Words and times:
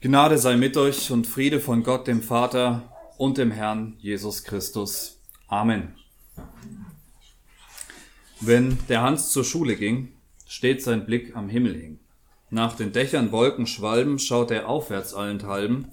Gnade 0.00 0.38
sei 0.38 0.56
mit 0.56 0.76
euch 0.76 1.10
und 1.10 1.26
Friede 1.26 1.58
von 1.58 1.82
Gott, 1.82 2.06
dem 2.06 2.22
Vater 2.22 2.92
und 3.16 3.36
dem 3.36 3.50
Herrn 3.50 3.96
Jesus 3.98 4.44
Christus. 4.44 5.20
Amen. 5.48 5.92
Wenn 8.40 8.78
der 8.88 9.02
Hans 9.02 9.32
zur 9.32 9.42
Schule 9.42 9.74
ging, 9.74 10.12
steht 10.46 10.84
sein 10.84 11.04
Blick 11.04 11.34
am 11.34 11.48
Himmel 11.48 11.74
hing. 11.74 11.98
Nach 12.48 12.76
den 12.76 12.92
Dächern 12.92 13.32
Wolken 13.32 13.66
schwalben, 13.66 14.20
schaut 14.20 14.52
er 14.52 14.68
aufwärts 14.68 15.14
allenthalben. 15.14 15.88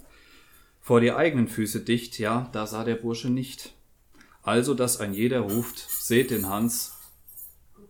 Vor 0.82 1.02
die 1.02 1.12
eigenen 1.12 1.48
Füße 1.48 1.80
dicht, 1.80 2.20
ja, 2.20 2.48
da 2.52 2.68
sah 2.68 2.84
der 2.84 2.98
Bursche 2.98 3.32
nicht. 3.32 3.74
Also, 4.44 4.76
dass 4.76 5.00
ein 5.00 5.16
jeder 5.16 5.40
ruft, 5.40 5.80
seht 5.80 6.30
den 6.30 6.48
Hans, 6.48 6.94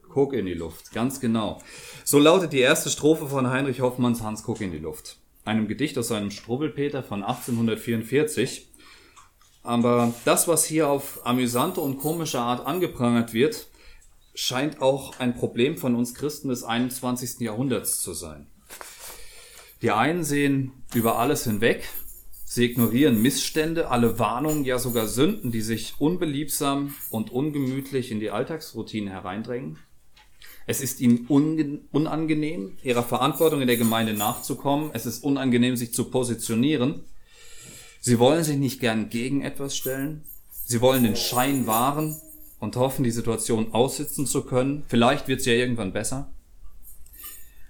guck 0.07 0.32
in 0.32 0.45
die 0.45 0.54
Luft, 0.54 0.93
ganz 0.93 1.20
genau. 1.20 1.61
So 2.05 2.20
lautet 2.20 2.54
die 2.54 2.61
erste 2.61 2.89
Strophe 2.89 3.27
von 3.27 3.50
Heinrich 3.50 3.82
Hoffmanns 3.82 4.21
Hans 4.21 4.43
guck 4.43 4.61
in 4.61 4.71
die 4.71 4.77
Luft 4.77 5.18
einem 5.46 5.68
Gedicht 5.68 5.98
aus 5.98 6.09
seinem 6.09 6.32
Strubbelpeter 6.32 7.04
von 7.04 7.23
1844. 7.23 8.68
Aber 9.64 10.14
das, 10.25 10.47
was 10.47 10.65
hier 10.65 10.89
auf 10.89 11.25
amüsante 11.25 11.82
und 11.82 11.97
komische 11.97 12.39
Art 12.39 12.65
angeprangert 12.65 13.33
wird, 13.33 13.68
scheint 14.36 14.82
auch 14.82 15.19
ein 15.19 15.33
Problem 15.33 15.78
von 15.78 15.96
uns 15.96 16.14
Christen 16.14 16.50
des 16.50 16.64
21. 16.64 17.39
Jahrhunderts 17.39 18.02
zu 18.02 18.14
sein. 18.14 18.47
Die 19.82 19.92
einen 19.92 20.24
sehen 20.24 20.71
über 20.93 21.18
alles 21.18 21.46
hinweg, 21.46 21.88
sie 22.43 22.66
ignorieren 22.66 23.21
Missstände, 23.21 23.89
alle 23.89 24.19
Warnungen, 24.19 24.66
ja 24.66 24.77
sogar 24.77 25.07
Sünden, 25.07 25.52
die 25.52 25.61
sich 25.61 25.96
unbeliebsam 26.00 26.93
und 27.10 27.32
ungemütlich 27.32 28.11
in 28.11 28.19
die 28.19 28.32
Alltagsroutine 28.32 29.11
hereindrängen. 29.11 29.77
Es 30.68 30.82
ist 30.82 31.00
ihnen 31.00 31.28
unangenehm, 31.92 32.78
ihrer 32.81 33.03
Verantwortung 33.03 33.61
in 33.61 33.67
der 33.67 33.78
Gemeinde 33.78 34.14
nachzukommen. 34.14 34.89
Es 34.94 35.05
ist 35.05 35.23
unangenehm, 35.23 35.75
sich 35.75 35.94
zu 35.94 36.05
positionieren. 36.05 37.03
Sie 38.02 38.19
wollen 38.19 38.44
sich 38.44 38.58
nicht 38.58 38.80
gern 38.80 39.09
gegen 39.09 39.41
etwas 39.41 39.77
stellen. 39.77 40.23
Sie 40.66 40.81
wollen 40.81 41.03
den 41.03 41.16
Schein 41.16 41.67
wahren 41.67 42.19
und 42.59 42.75
hoffen, 42.75 43.03
die 43.03 43.11
Situation 43.11 43.73
aussitzen 43.73 44.25
zu 44.25 44.43
können. 44.43 44.83
Vielleicht 44.88 45.27
wird 45.27 45.41
es 45.41 45.45
ja 45.45 45.53
irgendwann 45.53 45.93
besser. 45.93 46.31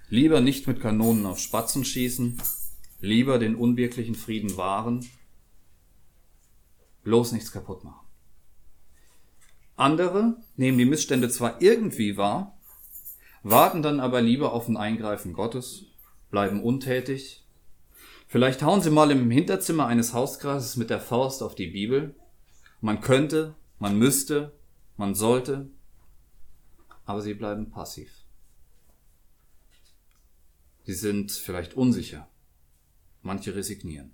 Lieber 0.08 0.40
nicht 0.40 0.66
mit 0.66 0.80
Kanonen 0.80 1.26
auf 1.26 1.38
Spatzen 1.38 1.84
schießen. 1.84 2.40
Lieber 3.00 3.38
den 3.38 3.56
unwirklichen 3.56 4.14
Frieden 4.14 4.56
wahren. 4.56 5.06
Bloß 7.04 7.32
nichts 7.32 7.52
kaputt 7.52 7.84
machen. 7.84 8.06
Andere 9.76 10.38
nehmen 10.56 10.78
die 10.78 10.86
Missstände 10.86 11.28
zwar 11.28 11.60
irgendwie 11.60 12.16
wahr, 12.16 12.55
warten 13.50 13.80
dann 13.80 14.00
aber 14.00 14.20
lieber 14.20 14.52
auf 14.52 14.68
ein 14.68 14.76
Eingreifen 14.76 15.32
Gottes, 15.32 15.84
bleiben 16.30 16.62
untätig. 16.62 17.44
Vielleicht 18.26 18.62
hauen 18.62 18.82
sie 18.82 18.90
mal 18.90 19.12
im 19.12 19.30
Hinterzimmer 19.30 19.86
eines 19.86 20.12
Hauskreises 20.12 20.76
mit 20.76 20.90
der 20.90 21.00
Faust 21.00 21.42
auf 21.42 21.54
die 21.54 21.68
Bibel. 21.68 22.16
Man 22.80 23.00
könnte, 23.00 23.54
man 23.78 23.96
müsste, 23.96 24.52
man 24.96 25.14
sollte, 25.14 25.70
aber 27.04 27.22
sie 27.22 27.34
bleiben 27.34 27.70
passiv. 27.70 28.10
Sie 30.82 30.94
sind 30.94 31.30
vielleicht 31.30 31.74
unsicher. 31.74 32.28
Manche 33.22 33.54
resignieren. 33.54 34.12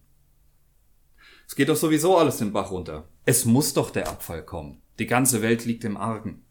Es 1.47 1.56
geht 1.56 1.69
doch 1.69 1.77
sowieso 1.77 2.16
alles 2.19 2.38
den 2.38 2.53
Bach 2.53 2.70
runter. 2.70 3.08
Es 3.25 3.44
muss 3.44 3.72
doch 3.72 3.91
der 3.91 4.08
Abfall 4.08 4.44
kommen. 4.44 4.83
Die 4.98 5.06
ganze 5.06 5.42
Welt 5.42 5.64
liegt 5.64 5.84
im 5.84 5.97
Argen. 5.97 6.44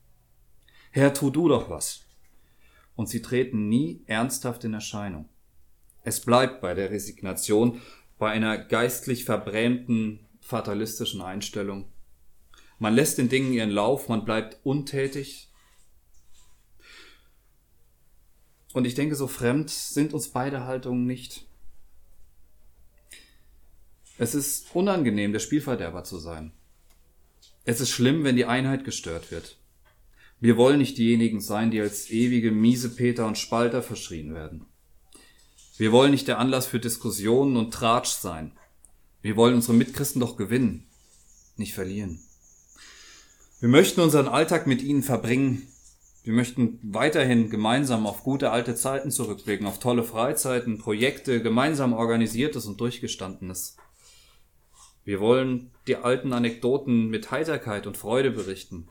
Herr, 0.91 1.13
tu 1.13 1.29
du 1.29 1.47
doch 1.47 1.69
was 1.69 2.05
und 3.01 3.07
sie 3.07 3.23
treten 3.23 3.67
nie 3.67 4.03
ernsthaft 4.05 4.63
in 4.63 4.75
Erscheinung. 4.75 5.27
Es 6.03 6.19
bleibt 6.19 6.61
bei 6.61 6.75
der 6.75 6.91
Resignation, 6.91 7.81
bei 8.19 8.29
einer 8.29 8.59
geistlich 8.59 9.25
verbrämten, 9.25 10.19
fatalistischen 10.39 11.19
Einstellung. 11.19 11.91
Man 12.77 12.93
lässt 12.93 13.17
den 13.17 13.27
Dingen 13.27 13.53
ihren 13.53 13.71
Lauf, 13.71 14.07
man 14.07 14.23
bleibt 14.23 14.63
untätig. 14.63 15.49
Und 18.73 18.85
ich 18.85 18.93
denke, 18.93 19.15
so 19.15 19.25
fremd 19.25 19.71
sind 19.71 20.13
uns 20.13 20.27
beide 20.27 20.65
Haltungen 20.65 21.07
nicht. 21.07 21.47
Es 24.19 24.35
ist 24.35 24.75
unangenehm, 24.75 25.31
der 25.31 25.39
Spielverderber 25.39 26.03
zu 26.03 26.19
sein. 26.19 26.51
Es 27.65 27.81
ist 27.81 27.89
schlimm, 27.89 28.23
wenn 28.23 28.35
die 28.35 28.45
Einheit 28.45 28.85
gestört 28.85 29.31
wird. 29.31 29.57
Wir 30.41 30.57
wollen 30.57 30.79
nicht 30.79 30.97
diejenigen 30.97 31.39
sein, 31.39 31.69
die 31.69 31.79
als 31.79 32.09
ewige 32.09 32.49
Miesepeter 32.49 33.27
und 33.27 33.37
Spalter 33.37 33.83
verschrien 33.83 34.33
werden. 34.33 34.65
Wir 35.77 35.91
wollen 35.91 36.09
nicht 36.09 36.27
der 36.27 36.39
Anlass 36.39 36.65
für 36.65 36.79
Diskussionen 36.79 37.55
und 37.57 37.71
Tratsch 37.71 38.09
sein. 38.09 38.51
Wir 39.21 39.35
wollen 39.35 39.53
unsere 39.53 39.75
Mitchristen 39.75 40.19
doch 40.19 40.37
gewinnen, 40.37 40.87
nicht 41.57 41.75
verlieren. 41.75 42.19
Wir 43.59 43.69
möchten 43.69 44.01
unseren 44.01 44.27
Alltag 44.27 44.65
mit 44.65 44.81
ihnen 44.81 45.03
verbringen. 45.03 45.67
Wir 46.23 46.33
möchten 46.33 46.79
weiterhin 46.81 47.51
gemeinsam 47.51 48.07
auf 48.07 48.23
gute 48.23 48.49
alte 48.49 48.73
Zeiten 48.73 49.11
zurückblicken, 49.11 49.67
auf 49.67 49.79
tolle 49.79 50.03
Freizeiten, 50.03 50.79
Projekte, 50.79 51.43
gemeinsam 51.43 51.93
organisiertes 51.93 52.65
und 52.65 52.81
durchgestandenes. 52.81 53.77
Wir 55.03 55.19
wollen 55.19 55.69
die 55.85 55.97
alten 55.97 56.33
Anekdoten 56.33 57.09
mit 57.09 57.29
Heiterkeit 57.29 57.85
und 57.85 57.97
Freude 57.97 58.31
berichten. 58.31 58.87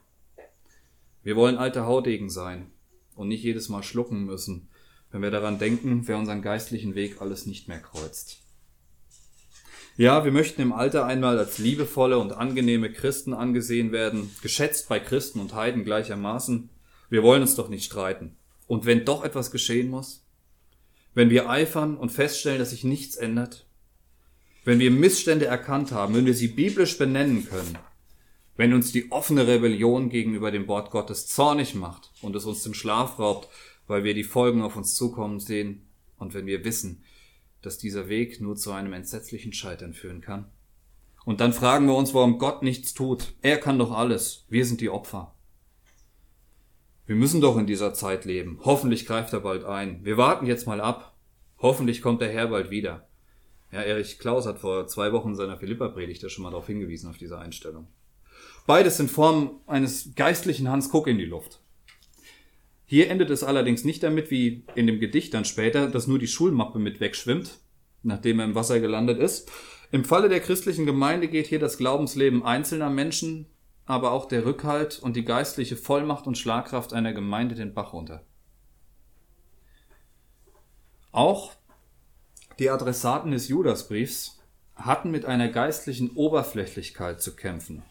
Wir 1.23 1.37
wollen 1.37 1.59
alte 1.59 1.87
Haudegen 1.87 2.31
sein 2.31 2.71
und 3.15 3.29
nicht 3.29 3.43
jedes 3.43 3.69
Mal 3.69 3.83
schlucken 3.83 4.25
müssen, 4.25 4.69
wenn 5.11 5.23
wir 5.23 5.31
daran 5.31 5.59
denken, 5.59 6.07
wer 6.07 6.17
unseren 6.17 6.43
geistlichen 6.43 6.95
Weg 6.95 7.21
alles 7.21 7.47
nicht 7.47 7.69
mehr 7.69 7.81
kreuzt. 7.81 8.43
Ja, 9.97 10.25
wir 10.25 10.33
möchten 10.33 10.63
im 10.63 10.73
Alter 10.73 11.05
einmal 11.05 11.39
als 11.39 11.59
liebevolle 11.59 12.19
und 12.19 12.33
angenehme 12.33 12.91
Christen 12.91 13.35
angesehen 13.35 13.93
werden, 13.93 14.31
geschätzt 14.41 14.89
bei 14.89 14.99
Christen 14.99 15.41
und 15.41 15.55
Heiden 15.55 15.85
gleichermaßen. 15.85 16.71
Wir 17.11 17.23
wollen 17.23 17.43
uns 17.43 17.55
doch 17.55 17.69
nicht 17.69 17.85
streiten. 17.85 18.37
Und 18.67 18.87
wenn 18.87 19.05
doch 19.05 19.25
etwas 19.25 19.51
geschehen 19.51 19.91
muss, 19.91 20.25
wenn 21.13 21.29
wir 21.29 21.51
eifern 21.51 21.97
und 21.99 22.13
feststellen, 22.13 22.61
dass 22.61 22.71
sich 22.71 22.85
nichts 22.85 23.17
ändert, 23.17 23.67
wenn 24.65 24.79
wir 24.79 24.91
Missstände 24.91 25.47
erkannt 25.47 25.93
haben, 25.93 26.15
wenn 26.15 26.27
wir 26.27 26.35
sie 26.35 26.49
biblisch 26.49 26.97
benennen 26.97 27.47
können, 27.47 27.77
wenn 28.61 28.75
uns 28.75 28.93
die 28.93 29.11
offene 29.11 29.47
Rebellion 29.47 30.11
gegenüber 30.11 30.51
dem 30.51 30.69
Wort 30.69 30.91
Gottes 30.91 31.27
zornig 31.27 31.75
macht 31.75 32.13
und 32.21 32.37
es 32.37 32.45
uns 32.45 32.63
den 32.63 32.75
Schlaf 32.75 33.19
raubt, 33.19 33.49
weil 33.87 34.05
wir 34.05 34.13
die 34.13 34.23
Folgen 34.23 34.61
auf 34.61 34.77
uns 34.77 34.95
zukommen 34.95 35.41
sehen 35.41 35.89
und 36.19 36.35
wenn 36.35 36.45
wir 36.45 36.63
wissen, 36.63 37.03
dass 37.63 37.79
dieser 37.79 38.11
Weg 38.11 38.39
nur 38.43 38.57
zu 38.57 38.73
einem 38.73 38.93
entsetzlichen 38.93 39.55
Scheitern 39.55 39.95
führen 39.95 40.21
kann. 40.21 40.51
Und 41.25 41.41
dann 41.41 41.55
fragen 41.55 41.87
wir 41.87 41.95
uns, 41.95 42.13
warum 42.13 42.37
Gott 42.37 42.63
nichts 42.63 42.93
tut. 42.93 43.33
Er 43.41 43.57
kann 43.57 43.79
doch 43.79 43.93
alles. 43.93 44.45
Wir 44.51 44.67
sind 44.67 44.83
die 44.83 44.91
Opfer. 44.91 45.35
Wir 47.07 47.17
müssen 47.17 47.41
doch 47.41 47.57
in 47.57 47.67
dieser 47.67 47.95
Zeit 47.95 48.27
leben. 48.27 48.61
Hoffentlich 48.63 49.07
greift 49.07 49.33
er 49.33 49.41
bald 49.41 49.65
ein. 49.65 50.05
Wir 50.05 50.19
warten 50.19 50.45
jetzt 50.45 50.67
mal 50.67 50.83
ab. 50.83 51.17
Hoffentlich 51.57 52.03
kommt 52.03 52.21
der 52.21 52.31
Herr 52.31 52.49
bald 52.49 52.71
wieder. 52.71 53.09
Ja, 53.73 53.81
Erich 53.81 54.19
Klaus 54.19 54.45
hat 54.45 54.59
vor 54.59 54.87
zwei 54.87 55.13
Wochen 55.13 55.31
in 55.31 55.37
seiner 55.37 55.57
Philippa-Predigt 55.57 56.23
ja 56.23 56.29
schon 56.29 56.43
mal 56.43 56.51
darauf 56.51 56.67
hingewiesen, 56.67 57.09
auf 57.09 57.17
diese 57.17 57.39
Einstellung. 57.39 57.87
Beides 58.67 59.01
in 59.01 59.09
Form 59.09 59.61
eines 59.67 60.15
geistlichen 60.15 60.69
Hans 60.69 60.91
Kuck 60.91 61.07
in 61.07 61.19
die 61.19 61.25
Luft. 61.25 61.61
Hier 62.87 63.09
endet 63.09 63.31
es 63.31 63.45
allerdings 63.45 63.85
nicht 63.85 64.03
damit, 64.03 64.31
wie 64.31 64.65
in 64.75 64.87
dem 64.87 64.99
Gedicht 64.99 65.33
dann 65.35 65.45
später, 65.45 65.89
dass 65.89 66.07
nur 66.07 66.19
die 66.19 66.27
Schulmappe 66.27 66.79
mit 66.79 67.01
wegschwimmt, 67.01 67.59
nachdem 68.03 68.41
er 68.41 68.47
im 68.47 68.55
Wasser 68.55 68.81
gelandet 68.81 69.19
ist. 69.19 69.51
Im 69.93 70.05
Falle 70.05 70.29
der 70.29 70.41
christlichen 70.41 70.87
Gemeinde 70.87 71.29
geht 71.29 71.47
hier 71.47 71.59
das 71.59 71.79
Glaubensleben 71.79 72.45
einzelner 72.45 72.91
Menschen, 72.91 73.47
aber 73.87 74.13
auch 74.13 74.27
der 74.27 74.45
Rückhalt 74.45 75.01
und 75.01 75.17
die 75.17 75.25
geistliche 75.25 75.77
Vollmacht 75.77 76.27
und 76.27 76.39
Schlagkraft 76.39 76.93
einer 76.93 77.13
Gemeinde 77.13 77.55
den 77.55 77.75
Bach 77.75 77.93
runter. 77.93 78.25
Auch 81.13 81.53
die 82.61 82.71
Adressaten 82.71 83.33
des 83.33 83.49
Judasbriefs 83.49 84.39
hatten 84.77 85.11
mit 85.11 85.25
einer 85.25 85.49
geistlichen 85.49 86.11
Oberflächlichkeit 86.11 87.21
zu 87.21 87.35
kämpfen. 87.35 87.83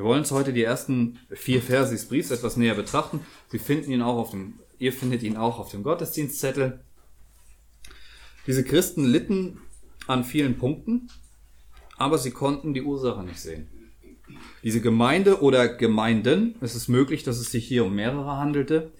Wir 0.00 0.06
wollen 0.06 0.20
uns 0.20 0.30
heute 0.30 0.54
die 0.54 0.62
ersten 0.62 1.18
vier 1.28 1.60
Verse 1.60 1.92
des 1.92 2.08
Briefs 2.08 2.30
etwas 2.30 2.56
näher 2.56 2.74
betrachten. 2.74 3.20
Sie 3.48 3.58
finden 3.58 3.90
ihn 3.90 4.00
auch 4.00 4.16
auf 4.16 4.30
dem, 4.30 4.54
ihr 4.78 4.94
findet 4.94 5.22
ihn 5.22 5.36
auch 5.36 5.58
auf 5.58 5.72
dem 5.72 5.82
Gottesdienstzettel. 5.82 6.80
Diese 8.46 8.64
Christen 8.64 9.04
litten 9.04 9.58
an 10.06 10.24
vielen 10.24 10.56
Punkten, 10.56 11.10
aber 11.98 12.16
sie 12.16 12.30
konnten 12.30 12.72
die 12.72 12.80
Ursache 12.80 13.22
nicht 13.22 13.40
sehen. 13.40 13.68
Diese 14.62 14.80
Gemeinde 14.80 15.42
oder 15.42 15.68
Gemeinden, 15.68 16.54
es 16.62 16.74
ist 16.74 16.88
möglich, 16.88 17.22
dass 17.22 17.36
es 17.36 17.52
sich 17.52 17.68
hier 17.68 17.84
um 17.84 17.94
mehrere 17.94 18.38
handelte, 18.38 18.94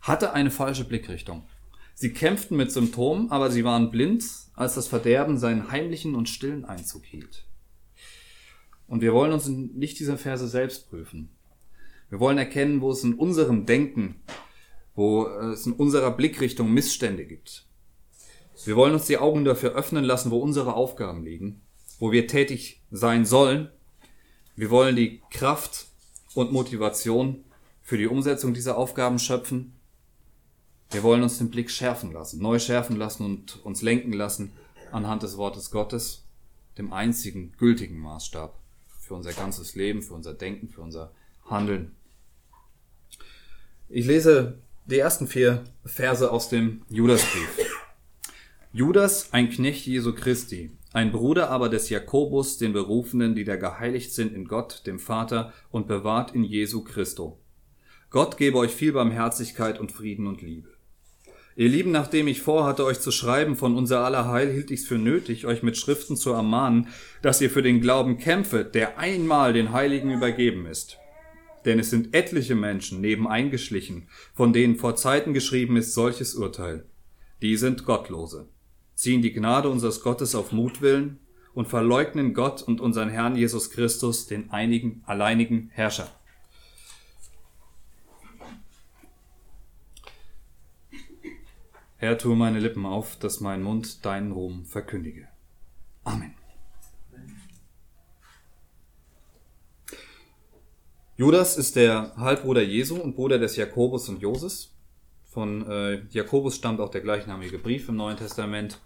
hatte 0.00 0.32
eine 0.32 0.52
falsche 0.52 0.84
Blickrichtung. 0.84 1.42
Sie 1.94 2.12
kämpften 2.12 2.56
mit 2.56 2.70
Symptomen, 2.70 3.32
aber 3.32 3.50
sie 3.50 3.64
waren 3.64 3.90
blind, 3.90 4.22
als 4.54 4.76
das 4.76 4.86
Verderben 4.86 5.38
seinen 5.38 5.72
heimlichen 5.72 6.14
und 6.14 6.28
stillen 6.28 6.64
Einzug 6.64 7.04
hielt. 7.04 7.45
Und 8.88 9.00
wir 9.00 9.12
wollen 9.12 9.32
uns 9.32 9.46
in 9.46 9.78
Licht 9.78 9.98
dieser 9.98 10.16
Verse 10.16 10.46
selbst 10.46 10.88
prüfen. 10.88 11.30
Wir 12.08 12.20
wollen 12.20 12.38
erkennen, 12.38 12.80
wo 12.80 12.90
es 12.90 13.02
in 13.02 13.14
unserem 13.14 13.66
Denken, 13.66 14.20
wo 14.94 15.26
es 15.26 15.66
in 15.66 15.72
unserer 15.72 16.12
Blickrichtung 16.12 16.72
Missstände 16.72 17.26
gibt. 17.26 17.66
Wir 18.64 18.76
wollen 18.76 18.94
uns 18.94 19.06
die 19.06 19.18
Augen 19.18 19.44
dafür 19.44 19.72
öffnen 19.72 20.04
lassen, 20.04 20.30
wo 20.30 20.38
unsere 20.38 20.74
Aufgaben 20.74 21.24
liegen, 21.24 21.62
wo 21.98 22.12
wir 22.12 22.26
tätig 22.26 22.82
sein 22.90 23.24
sollen. 23.24 23.70
Wir 24.54 24.70
wollen 24.70 24.96
die 24.96 25.20
Kraft 25.30 25.88
und 26.34 26.52
Motivation 26.52 27.44
für 27.82 27.98
die 27.98 28.06
Umsetzung 28.06 28.54
dieser 28.54 28.78
Aufgaben 28.78 29.18
schöpfen. 29.18 29.74
Wir 30.90 31.02
wollen 31.02 31.22
uns 31.22 31.38
den 31.38 31.50
Blick 31.50 31.70
schärfen 31.70 32.12
lassen, 32.12 32.40
neu 32.40 32.58
schärfen 32.58 32.96
lassen 32.96 33.24
und 33.24 33.64
uns 33.64 33.82
lenken 33.82 34.12
lassen 34.12 34.52
anhand 34.92 35.24
des 35.24 35.36
Wortes 35.36 35.72
Gottes, 35.72 36.24
dem 36.78 36.92
einzigen 36.92 37.52
gültigen 37.58 37.98
Maßstab 37.98 38.58
für 39.06 39.14
unser 39.14 39.32
ganzes 39.32 39.74
Leben, 39.74 40.02
für 40.02 40.14
unser 40.14 40.34
Denken, 40.34 40.68
für 40.68 40.80
unser 40.80 41.12
Handeln. 41.48 41.92
Ich 43.88 44.06
lese 44.06 44.58
die 44.86 44.98
ersten 44.98 45.28
vier 45.28 45.64
Verse 45.84 46.30
aus 46.30 46.48
dem 46.48 46.82
Judasbrief. 46.88 47.56
Judas, 48.72 49.32
ein 49.32 49.48
Knecht 49.48 49.86
Jesu 49.86 50.12
Christi, 50.12 50.70
ein 50.92 51.12
Bruder 51.12 51.50
aber 51.50 51.68
des 51.68 51.88
Jakobus, 51.88 52.58
den 52.58 52.72
Berufenen, 52.72 53.34
die 53.34 53.44
da 53.44 53.56
geheiligt 53.56 54.12
sind 54.12 54.34
in 54.34 54.46
Gott, 54.46 54.86
dem 54.86 54.98
Vater, 54.98 55.52
und 55.70 55.86
bewahrt 55.86 56.34
in 56.34 56.44
Jesu 56.44 56.82
Christo. 56.82 57.38
Gott 58.10 58.36
gebe 58.36 58.58
euch 58.58 58.72
viel 58.72 58.92
Barmherzigkeit 58.92 59.78
und 59.78 59.92
Frieden 59.92 60.26
und 60.26 60.42
Liebe. 60.42 60.75
Ihr 61.56 61.68
Lieben, 61.68 61.90
nachdem 61.90 62.28
ich 62.28 62.42
vorhatte, 62.42 62.84
euch 62.84 63.00
zu 63.00 63.10
schreiben 63.10 63.56
von 63.56 63.76
unser 63.76 64.00
aller 64.00 64.28
Heil, 64.28 64.52
hielt 64.52 64.70
ich's 64.70 64.86
für 64.86 64.98
nötig, 64.98 65.46
euch 65.46 65.62
mit 65.62 65.76
Schriften 65.76 66.16
zu 66.16 66.32
ermahnen, 66.32 66.88
dass 67.22 67.40
ihr 67.40 67.50
für 67.50 67.62
den 67.62 67.80
Glauben 67.80 68.18
kämpfet, 68.18 68.74
der 68.74 68.98
einmal 68.98 69.54
den 69.54 69.72
Heiligen 69.72 70.12
übergeben 70.12 70.66
ist. 70.66 70.98
Denn 71.64 71.78
es 71.78 71.90
sind 71.90 72.14
etliche 72.14 72.54
Menschen 72.54 73.00
neben 73.00 73.26
eingeschlichen, 73.26 74.08
von 74.34 74.52
denen 74.52 74.76
vor 74.76 74.96
Zeiten 74.96 75.32
geschrieben 75.32 75.76
ist 75.76 75.94
solches 75.94 76.34
Urteil. 76.34 76.84
Die 77.42 77.56
sind 77.56 77.84
Gottlose 77.84 78.48
ziehen 78.96 79.22
die 79.22 79.32
Gnade 79.32 79.68
unseres 79.68 80.00
Gottes 80.00 80.34
auf 80.34 80.50
Mutwillen 80.50 81.20
und 81.54 81.68
verleugnen 81.68 82.34
Gott 82.34 82.62
und 82.62 82.80
unseren 82.80 83.10
Herrn 83.10 83.36
Jesus 83.36 83.70
Christus, 83.70 84.26
den 84.26 84.50
einigen, 84.50 85.02
alleinigen 85.06 85.70
Herrscher. 85.72 86.08
Herr, 92.06 92.18
tue 92.18 92.36
meine 92.36 92.60
Lippen 92.60 92.86
auf, 92.86 93.16
dass 93.16 93.40
mein 93.40 93.64
Mund 93.64 94.06
deinen 94.06 94.30
Ruhm 94.30 94.64
verkündige. 94.64 95.26
Amen. 96.04 96.36
Judas 101.16 101.56
ist 101.56 101.74
der 101.74 102.14
Halbbruder 102.16 102.62
Jesu 102.62 102.94
und 102.94 103.16
Bruder 103.16 103.40
des 103.40 103.56
Jakobus 103.56 104.08
und 104.08 104.22
Joses. 104.22 104.72
Von 105.24 105.68
äh, 105.68 106.04
Jakobus 106.10 106.54
stammt 106.54 106.78
auch 106.78 106.90
der 106.90 107.00
gleichnamige 107.00 107.58
Brief 107.58 107.88
im 107.88 107.96
Neuen 107.96 108.16
Testament. 108.16 108.78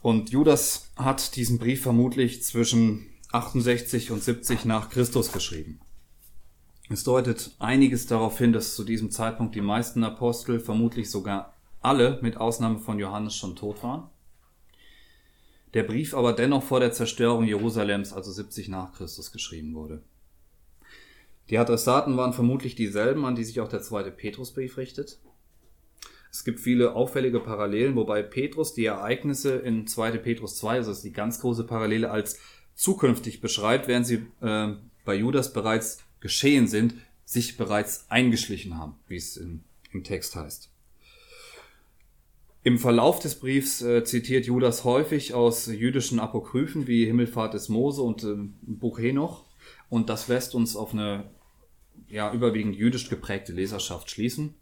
Und 0.00 0.30
Judas 0.30 0.90
hat 0.96 1.36
diesen 1.36 1.58
Brief 1.58 1.82
vermutlich 1.82 2.42
zwischen 2.44 3.10
68 3.30 4.10
und 4.10 4.24
70 4.24 4.64
nach 4.64 4.88
Christus 4.88 5.32
geschrieben. 5.32 5.80
Es 6.92 7.04
deutet 7.04 7.52
einiges 7.58 8.06
darauf 8.06 8.36
hin, 8.36 8.52
dass 8.52 8.74
zu 8.76 8.84
diesem 8.84 9.10
Zeitpunkt 9.10 9.54
die 9.54 9.62
meisten 9.62 10.04
Apostel, 10.04 10.60
vermutlich 10.60 11.10
sogar 11.10 11.56
alle 11.80 12.18
mit 12.20 12.36
Ausnahme 12.36 12.80
von 12.80 12.98
Johannes 12.98 13.34
schon 13.34 13.56
tot 13.56 13.82
waren. 13.82 14.10
Der 15.72 15.84
Brief 15.84 16.12
aber 16.12 16.34
dennoch 16.34 16.62
vor 16.62 16.80
der 16.80 16.92
Zerstörung 16.92 17.44
Jerusalems, 17.44 18.12
also 18.12 18.30
70 18.30 18.68
nach 18.68 18.92
Christus, 18.92 19.32
geschrieben 19.32 19.74
wurde. 19.74 20.02
Die 21.48 21.56
Adressaten 21.56 22.18
waren 22.18 22.34
vermutlich 22.34 22.74
dieselben, 22.74 23.24
an 23.24 23.36
die 23.36 23.44
sich 23.44 23.60
auch 23.60 23.68
der 23.68 23.80
zweite 23.80 24.10
Petrusbrief 24.10 24.76
richtet. 24.76 25.18
Es 26.30 26.44
gibt 26.44 26.60
viele 26.60 26.94
auffällige 26.94 27.40
Parallelen, 27.40 27.96
wobei 27.96 28.22
Petrus 28.22 28.74
die 28.74 28.84
Ereignisse 28.84 29.56
in 29.56 29.86
2. 29.86 30.18
Petrus 30.18 30.58
2, 30.58 30.76
also 30.76 30.90
das 30.90 30.98
ist 30.98 31.04
die 31.04 31.12
ganz 31.12 31.40
große 31.40 31.64
Parallele, 31.64 32.10
als 32.10 32.38
zukünftig 32.74 33.40
beschreibt, 33.40 33.88
während 33.88 34.06
sie 34.06 34.26
äh, 34.42 34.74
bei 35.06 35.14
Judas 35.14 35.54
bereits 35.54 36.04
geschehen 36.22 36.66
sind, 36.66 36.94
sich 37.26 37.58
bereits 37.58 38.06
eingeschlichen 38.08 38.78
haben, 38.78 38.94
wie 39.08 39.16
es 39.16 39.36
in, 39.36 39.64
im 39.90 40.04
Text 40.04 40.34
heißt. 40.34 40.70
Im 42.64 42.78
Verlauf 42.78 43.18
des 43.18 43.34
Briefs 43.34 43.82
äh, 43.82 44.04
zitiert 44.04 44.46
Judas 44.46 44.84
häufig 44.84 45.34
aus 45.34 45.66
jüdischen 45.66 46.20
Apokryphen 46.20 46.86
wie 46.86 47.04
Himmelfahrt 47.04 47.54
des 47.54 47.68
Mose 47.68 48.02
und 48.02 48.22
äh, 48.22 48.36
Buch 48.62 49.00
Henoch. 49.00 49.44
Und 49.88 50.08
das 50.08 50.28
lässt 50.28 50.54
uns 50.54 50.76
auf 50.76 50.92
eine 50.92 51.28
ja, 52.08 52.32
überwiegend 52.32 52.76
jüdisch 52.76 53.10
geprägte 53.10 53.52
Leserschaft 53.52 54.10
schließen. 54.10 54.54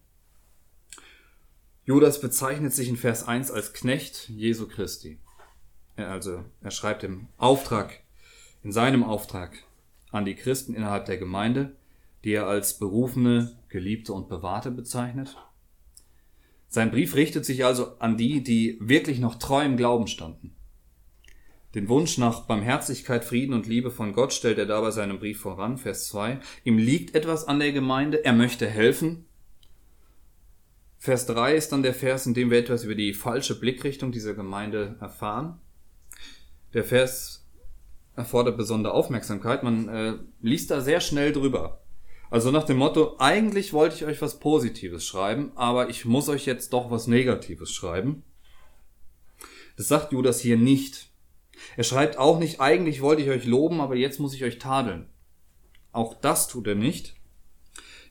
Judas 1.84 2.20
bezeichnet 2.20 2.72
sich 2.72 2.88
in 2.88 2.96
Vers 2.96 3.28
1 3.28 3.50
als 3.50 3.74
Knecht 3.74 4.30
Jesu 4.30 4.66
Christi. 4.66 5.18
Also 5.96 6.44
er 6.62 6.70
schreibt 6.70 7.04
im 7.04 7.28
Auftrag, 7.36 8.00
in 8.62 8.72
seinem 8.72 9.04
Auftrag 9.04 9.62
an 10.10 10.24
die 10.24 10.34
Christen 10.34 10.74
innerhalb 10.74 11.06
der 11.06 11.18
Gemeinde, 11.18 11.76
die 12.24 12.32
er 12.32 12.46
als 12.46 12.78
berufene, 12.78 13.58
geliebte 13.68 14.12
und 14.12 14.28
bewahrte 14.28 14.70
bezeichnet. 14.70 15.36
Sein 16.68 16.90
Brief 16.90 17.14
richtet 17.14 17.44
sich 17.44 17.64
also 17.64 17.98
an 17.98 18.16
die, 18.16 18.42
die 18.42 18.78
wirklich 18.80 19.18
noch 19.18 19.36
treu 19.36 19.64
im 19.64 19.76
Glauben 19.76 20.06
standen. 20.06 20.54
Den 21.74 21.88
Wunsch 21.88 22.18
nach 22.18 22.46
Barmherzigkeit, 22.46 23.24
Frieden 23.24 23.54
und 23.54 23.66
Liebe 23.66 23.90
von 23.90 24.12
Gott 24.12 24.32
stellt 24.32 24.58
er 24.58 24.66
dabei 24.66 24.90
seinem 24.90 25.20
Brief 25.20 25.40
voran, 25.40 25.78
Vers 25.78 26.08
2. 26.08 26.40
Ihm 26.64 26.78
liegt 26.78 27.14
etwas 27.14 27.46
an 27.46 27.60
der 27.60 27.72
Gemeinde, 27.72 28.24
er 28.24 28.32
möchte 28.32 28.68
helfen. 28.68 29.24
Vers 30.98 31.26
3 31.26 31.54
ist 31.54 31.70
dann 31.70 31.82
der 31.82 31.94
Vers, 31.94 32.26
in 32.26 32.34
dem 32.34 32.50
wir 32.50 32.58
etwas 32.58 32.84
über 32.84 32.94
die 32.94 33.14
falsche 33.14 33.58
Blickrichtung 33.58 34.12
dieser 34.12 34.34
Gemeinde 34.34 34.96
erfahren. 35.00 35.58
Der 36.74 36.84
Vers 36.84 37.39
erfordert 38.16 38.56
besondere 38.56 38.94
Aufmerksamkeit. 38.94 39.62
Man 39.62 39.88
äh, 39.88 40.14
liest 40.40 40.70
da 40.70 40.80
sehr 40.80 41.00
schnell 41.00 41.32
drüber. 41.32 41.80
Also 42.30 42.50
nach 42.50 42.64
dem 42.64 42.76
Motto, 42.76 43.16
eigentlich 43.18 43.72
wollte 43.72 43.96
ich 43.96 44.04
euch 44.04 44.22
was 44.22 44.38
Positives 44.38 45.04
schreiben, 45.04 45.50
aber 45.56 45.90
ich 45.90 46.04
muss 46.04 46.28
euch 46.28 46.46
jetzt 46.46 46.72
doch 46.72 46.90
was 46.90 47.08
Negatives 47.08 47.72
schreiben. 47.72 48.22
Das 49.76 49.88
sagt 49.88 50.12
Judas 50.12 50.40
hier 50.40 50.56
nicht. 50.56 51.10
Er 51.76 51.84
schreibt 51.84 52.18
auch 52.18 52.38
nicht, 52.38 52.60
eigentlich 52.60 53.02
wollte 53.02 53.22
ich 53.22 53.30
euch 53.30 53.46
loben, 53.46 53.80
aber 53.80 53.96
jetzt 53.96 54.20
muss 54.20 54.34
ich 54.34 54.44
euch 54.44 54.58
tadeln. 54.58 55.08
Auch 55.92 56.14
das 56.14 56.46
tut 56.46 56.66
er 56.68 56.76
nicht. 56.76 57.16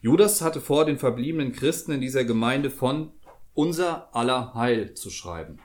Judas 0.02 0.42
hatte 0.42 0.62
vor, 0.62 0.86
den 0.86 0.98
verbliebenen 0.98 1.52
Christen 1.52 1.92
in 1.92 2.02
dieser 2.02 2.26
Gemeinde 2.26 2.70
von 2.70 3.12
unser 3.54 4.16
aller 4.16 4.54
Heil 4.54 4.94
zu 4.94 5.10
schreiben. 5.10 5.60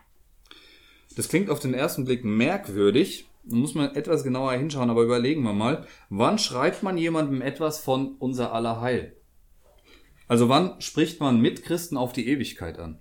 Das 1.16 1.28
klingt 1.28 1.50
auf 1.50 1.60
den 1.60 1.74
ersten 1.74 2.04
Blick 2.04 2.24
merkwürdig, 2.24 3.26
da 3.46 3.56
muss 3.56 3.74
man 3.74 3.94
etwas 3.94 4.24
genauer 4.24 4.52
hinschauen, 4.52 4.90
aber 4.90 5.02
überlegen 5.02 5.42
wir 5.42 5.52
mal, 5.52 5.86
wann 6.08 6.38
schreibt 6.38 6.82
man 6.82 6.98
jemandem 6.98 7.42
etwas 7.42 7.80
von 7.80 8.16
unser 8.18 8.52
aller 8.52 8.80
Heil? 8.80 9.16
Also 10.28 10.48
wann 10.48 10.80
spricht 10.80 11.20
man 11.20 11.40
mit 11.40 11.62
Christen 11.62 11.96
auf 11.96 12.12
die 12.12 12.28
Ewigkeit 12.28 12.78
an? 12.78 12.98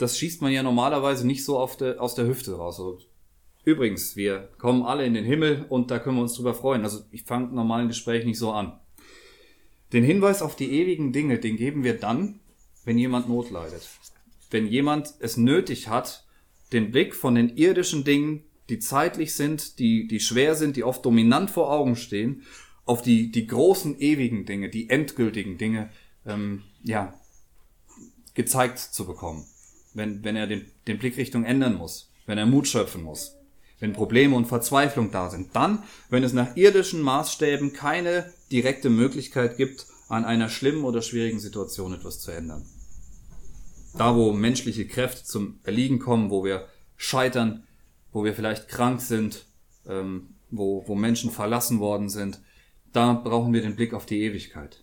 das 0.00 0.18
schießt 0.18 0.40
man 0.40 0.52
ja 0.52 0.62
normalerweise 0.62 1.26
nicht 1.26 1.44
so 1.44 1.68
der, 1.78 2.00
aus 2.00 2.14
der 2.14 2.26
Hüfte 2.26 2.54
raus. 2.54 2.80
Also, 2.80 2.98
übrigens, 3.64 4.16
wir 4.16 4.48
kommen 4.58 4.82
alle 4.82 5.04
in 5.04 5.14
den 5.14 5.24
Himmel 5.24 5.66
und 5.68 5.90
da 5.90 5.98
können 5.98 6.16
wir 6.16 6.22
uns 6.22 6.34
drüber 6.34 6.54
freuen. 6.54 6.84
Also 6.84 7.04
ich 7.10 7.24
fange 7.24 7.54
normalen 7.54 7.88
Gespräch 7.88 8.24
nicht 8.24 8.38
so 8.38 8.52
an. 8.52 8.80
Den 9.92 10.04
Hinweis 10.04 10.40
auf 10.40 10.56
die 10.56 10.72
ewigen 10.72 11.12
Dinge, 11.12 11.38
den 11.38 11.56
geben 11.56 11.84
wir 11.84 11.98
dann, 11.98 12.40
wenn 12.84 12.96
jemand 12.96 13.28
Not 13.28 13.50
leidet. 13.50 13.88
Wenn 14.50 14.66
jemand 14.66 15.14
es 15.18 15.36
nötig 15.36 15.88
hat, 15.88 16.26
den 16.72 16.90
Blick 16.90 17.14
von 17.14 17.34
den 17.34 17.56
irdischen 17.56 18.04
Dingen, 18.04 18.44
die 18.68 18.78
zeitlich 18.78 19.34
sind, 19.34 19.78
die, 19.78 20.06
die 20.06 20.20
schwer 20.20 20.54
sind, 20.54 20.76
die 20.76 20.84
oft 20.84 21.04
dominant 21.04 21.50
vor 21.50 21.72
Augen 21.72 21.96
stehen, 21.96 22.42
auf 22.84 23.02
die, 23.02 23.30
die 23.30 23.46
großen 23.46 23.98
ewigen 24.00 24.46
Dinge, 24.46 24.68
die 24.68 24.90
endgültigen 24.90 25.58
Dinge, 25.58 25.90
ähm, 26.26 26.62
ja, 26.82 27.14
gezeigt 28.34 28.78
zu 28.78 29.06
bekommen 29.06 29.44
wenn, 29.94 30.24
wenn 30.24 30.36
er 30.36 30.46
den, 30.46 30.66
den 30.86 30.98
Blickrichtung 30.98 31.44
ändern 31.44 31.74
muss, 31.76 32.10
wenn 32.26 32.38
er 32.38 32.46
Mut 32.46 32.68
schöpfen 32.68 33.02
muss, 33.02 33.36
wenn 33.78 33.92
Probleme 33.92 34.36
und 34.36 34.46
Verzweiflung 34.46 35.10
da 35.10 35.30
sind. 35.30 35.54
Dann, 35.54 35.82
wenn 36.08 36.24
es 36.24 36.32
nach 36.32 36.56
irdischen 36.56 37.02
Maßstäben 37.02 37.72
keine 37.72 38.32
direkte 38.52 38.90
Möglichkeit 38.90 39.56
gibt, 39.56 39.86
an 40.08 40.24
einer 40.24 40.48
schlimmen 40.48 40.84
oder 40.84 41.02
schwierigen 41.02 41.38
Situation 41.38 41.94
etwas 41.94 42.20
zu 42.20 42.30
ändern. 42.32 42.64
Da, 43.94 44.14
wo 44.14 44.32
menschliche 44.32 44.86
Kräfte 44.86 45.24
zum 45.24 45.58
Erliegen 45.64 45.98
kommen, 45.98 46.30
wo 46.30 46.44
wir 46.44 46.66
scheitern, 46.96 47.64
wo 48.12 48.24
wir 48.24 48.34
vielleicht 48.34 48.68
krank 48.68 49.00
sind, 49.00 49.46
ähm, 49.88 50.34
wo, 50.50 50.84
wo 50.86 50.94
Menschen 50.94 51.30
verlassen 51.30 51.80
worden 51.80 52.08
sind, 52.08 52.40
da 52.92 53.12
brauchen 53.12 53.52
wir 53.52 53.62
den 53.62 53.76
Blick 53.76 53.94
auf 53.94 54.06
die 54.06 54.22
Ewigkeit. 54.22 54.82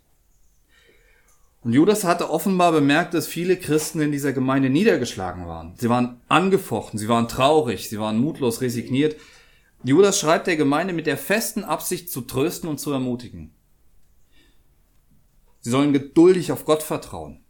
Und 1.64 1.74
Judas 1.74 2.04
hatte 2.04 2.30
offenbar 2.30 2.72
bemerkt, 2.72 3.14
dass 3.14 3.28
viele 3.28 3.58
Christen 3.58 4.00
in 4.00 4.12
dieser 4.12 4.32
Gemeinde 4.32 4.70
niedergeschlagen 4.70 5.48
waren. 5.48 5.74
Sie 5.78 5.90
waren 5.90 6.22
angefochten, 6.30 7.00
sie 7.00 7.10
waren 7.10 7.28
traurig, 7.28 7.90
sie 7.90 8.00
waren 8.00 8.20
mutlos, 8.20 8.62
resigniert. 8.62 9.20
Judas 9.84 10.20
schreibt 10.20 10.48
der 10.48 10.56
Gemeinde 10.56 10.94
mit 10.94 11.08
der 11.08 11.18
festen 11.18 11.64
Absicht 11.64 12.10
zu 12.10 12.22
trösten 12.22 12.70
und 12.70 12.80
zu 12.80 12.92
ermutigen. 12.92 13.52
Sie 15.60 15.72
sollen 15.72 15.92
geduldig 15.92 16.52
auf 16.52 16.64
Gott 16.64 16.84
vertrauen. 16.84 17.42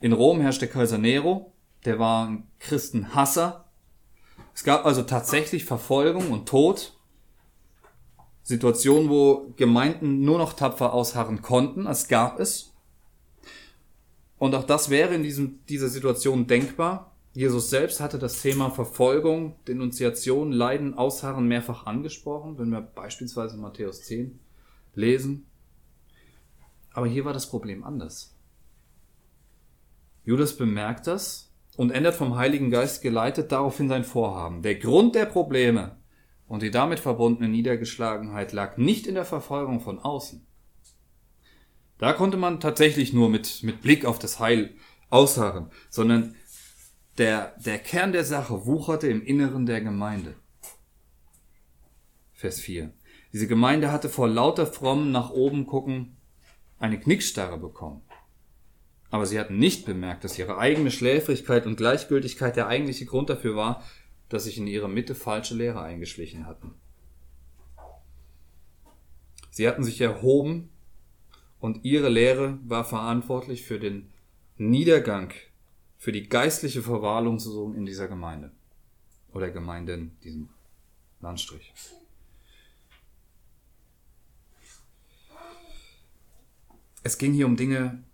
In 0.00 0.12
Rom 0.12 0.40
herrschte 0.40 0.68
Kaiser 0.68 0.98
Nero, 0.98 1.52
der 1.84 1.98
war 1.98 2.28
ein 2.28 2.46
Christenhasser. 2.60 3.64
Es 4.54 4.62
gab 4.62 4.86
also 4.86 5.02
tatsächlich 5.02 5.64
Verfolgung 5.64 6.30
und 6.30 6.48
Tod. 6.48 6.94
Situationen, 8.44 9.10
wo 9.10 9.52
Gemeinden 9.56 10.24
nur 10.24 10.38
noch 10.38 10.52
tapfer 10.54 10.92
ausharren 10.92 11.42
konnten, 11.42 11.86
es 11.86 12.08
gab 12.08 12.38
es. 12.40 12.72
Und 14.38 14.54
auch 14.54 14.64
das 14.64 14.88
wäre 14.88 15.14
in 15.14 15.22
diesem, 15.22 15.64
dieser 15.66 15.88
Situation 15.88 16.46
denkbar. 16.46 17.12
Jesus 17.34 17.68
selbst 17.68 18.00
hatte 18.00 18.18
das 18.18 18.40
Thema 18.40 18.70
Verfolgung, 18.70 19.56
Denunziation, 19.66 20.52
Leiden, 20.52 20.94
Ausharren 20.94 21.46
mehrfach 21.46 21.86
angesprochen, 21.86 22.56
wenn 22.56 22.70
wir 22.70 22.80
beispielsweise 22.80 23.56
Matthäus 23.56 24.02
10 24.02 24.38
lesen. 24.94 25.46
Aber 26.92 27.06
hier 27.06 27.24
war 27.24 27.32
das 27.32 27.50
Problem 27.50 27.84
anders. 27.84 28.37
Judas 30.28 30.58
bemerkt 30.58 31.06
das 31.06 31.54
und 31.78 31.90
ändert 31.90 32.14
vom 32.14 32.36
Heiligen 32.36 32.70
Geist 32.70 33.00
geleitet 33.00 33.50
daraufhin 33.50 33.88
sein 33.88 34.04
Vorhaben. 34.04 34.60
Der 34.60 34.74
Grund 34.74 35.14
der 35.14 35.24
Probleme 35.24 35.96
und 36.46 36.60
die 36.60 36.70
damit 36.70 37.00
verbundene 37.00 37.48
Niedergeschlagenheit 37.48 38.52
lag 38.52 38.76
nicht 38.76 39.06
in 39.06 39.14
der 39.14 39.24
Verfolgung 39.24 39.80
von 39.80 39.98
außen. 39.98 40.46
Da 41.96 42.12
konnte 42.12 42.36
man 42.36 42.60
tatsächlich 42.60 43.14
nur 43.14 43.30
mit, 43.30 43.62
mit 43.62 43.80
Blick 43.80 44.04
auf 44.04 44.18
das 44.18 44.38
Heil 44.38 44.74
ausharren, 45.08 45.70
sondern 45.88 46.34
der, 47.16 47.54
der 47.64 47.78
Kern 47.78 48.12
der 48.12 48.24
Sache 48.24 48.66
wucherte 48.66 49.08
im 49.08 49.24
Inneren 49.24 49.64
der 49.64 49.80
Gemeinde. 49.80 50.34
Vers 52.34 52.60
4. 52.60 52.92
Diese 53.32 53.46
Gemeinde 53.46 53.90
hatte 53.90 54.10
vor 54.10 54.28
lauter 54.28 54.66
frommen 54.66 55.10
nach 55.10 55.30
oben 55.30 55.64
gucken 55.64 56.18
eine 56.78 57.00
Knickstarre 57.00 57.56
bekommen. 57.56 58.02
Aber 59.10 59.26
sie 59.26 59.40
hatten 59.40 59.58
nicht 59.58 59.86
bemerkt, 59.86 60.24
dass 60.24 60.38
ihre 60.38 60.58
eigene 60.58 60.90
Schläfrigkeit 60.90 61.66
und 61.66 61.76
Gleichgültigkeit 61.76 62.56
der 62.56 62.66
eigentliche 62.66 63.06
Grund 63.06 63.30
dafür 63.30 63.56
war, 63.56 63.82
dass 64.28 64.44
sich 64.44 64.58
in 64.58 64.66
ihrer 64.66 64.88
Mitte 64.88 65.14
falsche 65.14 65.54
Lehre 65.54 65.80
eingeschlichen 65.80 66.46
hatten. 66.46 66.74
Sie 69.50 69.66
hatten 69.66 69.82
sich 69.82 70.00
erhoben 70.00 70.68
und 71.58 71.84
ihre 71.84 72.08
Lehre 72.08 72.58
war 72.64 72.84
verantwortlich 72.84 73.64
für 73.64 73.80
den 73.80 74.12
Niedergang, 74.56 75.32
für 75.96 76.12
die 76.12 76.28
geistliche 76.28 76.82
Verwahrlosung 76.82 77.74
in 77.74 77.86
dieser 77.86 78.08
Gemeinde 78.08 78.52
oder 79.32 79.50
Gemeinde 79.50 79.94
in 79.94 80.20
diesem 80.22 80.48
Landstrich. 81.20 81.72
Es 87.02 87.16
ging 87.16 87.32
hier 87.32 87.46
um 87.46 87.56
Dinge, 87.56 88.04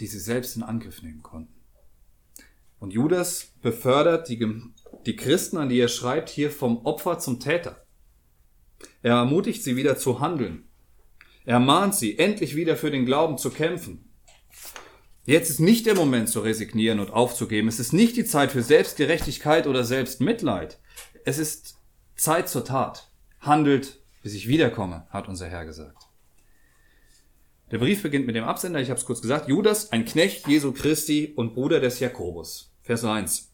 die 0.00 0.06
sie 0.06 0.20
selbst 0.20 0.56
in 0.56 0.62
Angriff 0.62 1.02
nehmen 1.02 1.22
konnten. 1.22 1.54
Und 2.78 2.92
Judas 2.92 3.52
befördert 3.62 4.28
die, 4.28 4.38
die 5.06 5.16
Christen, 5.16 5.56
an 5.56 5.68
die 5.68 5.80
er 5.80 5.88
schreibt, 5.88 6.28
hier 6.28 6.50
vom 6.50 6.84
Opfer 6.84 7.18
zum 7.18 7.40
Täter. 7.40 7.86
Er 9.02 9.14
ermutigt 9.14 9.62
sie 9.62 9.76
wieder 9.76 9.96
zu 9.96 10.20
handeln. 10.20 10.68
Er 11.44 11.60
mahnt 11.60 11.94
sie, 11.94 12.18
endlich 12.18 12.56
wieder 12.56 12.76
für 12.76 12.90
den 12.90 13.06
Glauben 13.06 13.38
zu 13.38 13.50
kämpfen. 13.50 14.10
Jetzt 15.24 15.50
ist 15.50 15.60
nicht 15.60 15.86
der 15.86 15.94
Moment 15.94 16.28
zu 16.28 16.40
resignieren 16.40 17.00
und 17.00 17.10
aufzugeben. 17.10 17.68
Es 17.68 17.80
ist 17.80 17.92
nicht 17.92 18.16
die 18.16 18.24
Zeit 18.24 18.52
für 18.52 18.62
Selbstgerechtigkeit 18.62 19.66
oder 19.66 19.84
Selbstmitleid. 19.84 20.78
Es 21.24 21.38
ist 21.38 21.78
Zeit 22.16 22.48
zur 22.48 22.64
Tat. 22.64 23.10
Handelt, 23.40 24.00
bis 24.22 24.34
ich 24.34 24.48
wiederkomme, 24.48 25.06
hat 25.10 25.28
unser 25.28 25.46
Herr 25.46 25.64
gesagt. 25.64 25.95
Der 27.72 27.78
Brief 27.78 28.02
beginnt 28.02 28.26
mit 28.26 28.36
dem 28.36 28.44
Absender, 28.44 28.80
ich 28.80 28.90
habe 28.90 29.00
es 29.00 29.06
kurz 29.06 29.20
gesagt, 29.20 29.48
Judas, 29.48 29.90
ein 29.90 30.04
Knecht 30.04 30.46
Jesu 30.46 30.72
Christi 30.72 31.32
und 31.34 31.54
Bruder 31.54 31.80
des 31.80 31.98
Jakobus. 31.98 32.72
Vers 32.82 33.02
1. 33.02 33.52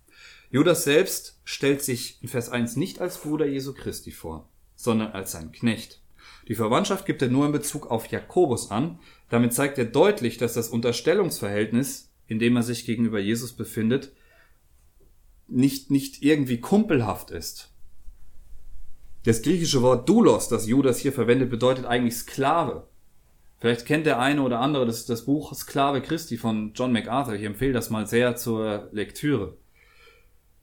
Judas 0.51 0.85
selbst 0.85 1.41
stellt 1.45 1.81
sich 1.83 2.23
in 2.23 2.29
Vers 2.29 2.51
1 2.51 2.77
nicht 2.77 3.01
als 3.01 3.17
Bruder 3.17 3.47
Jesu 3.47 3.73
Christi 3.73 4.11
vor, 4.11 4.51
sondern 4.77 5.13
als 5.13 5.33
sein 5.33 5.51
Knecht. 5.51 6.03
Die 6.47 6.55
Verwandtschaft 6.55 7.07
gibt 7.07 7.23
er 7.23 7.29
nur 7.29 7.47
in 7.47 7.53
Bezug 7.53 7.91
auf 7.91 8.09
Jakobus 8.09 8.71
an. 8.71 8.99
Damit 9.31 9.55
zeigt 9.55 9.79
er 9.79 9.87
deutlich, 9.87 10.37
dass 10.37 10.53
das 10.53 10.69
Unterstellungsverhältnis, 10.69 12.13
in 12.27 12.39
dem 12.39 12.55
er 12.57 12.63
sich 12.63 12.85
gegenüber 12.85 13.19
Jesus 13.19 13.55
befindet, 13.55 14.13
nicht, 15.49 15.91
nicht 15.91 16.23
irgendwie 16.23 16.61
kumpelhaft 16.61 17.31
ist. 17.31 17.73
Das 19.25 19.41
griechische 19.41 19.81
Wort 19.81 20.07
Doulos, 20.07 20.49
das 20.49 20.67
Judas 20.67 20.99
hier 20.99 21.15
verwendet, 21.15 21.49
bedeutet 21.49 21.87
eigentlich 21.87 22.17
Sklave. 22.17 22.89
Vielleicht 23.63 23.87
kennt 23.87 24.07
der 24.07 24.19
eine 24.19 24.43
oder 24.43 24.59
andere 24.59 24.87
das, 24.87 25.07
das 25.07 25.25
Buch 25.25 25.55
Sklave 25.55 26.03
Christi 26.03 26.37
von 26.37 26.73
John 26.75 26.91
MacArthur. 26.91 27.35
Ich 27.35 27.45
empfehle 27.45 27.73
das 27.73 27.91
mal 27.91 28.09
sehr 28.09 28.35
zur 28.35 28.89
Lektüre. 28.91 29.57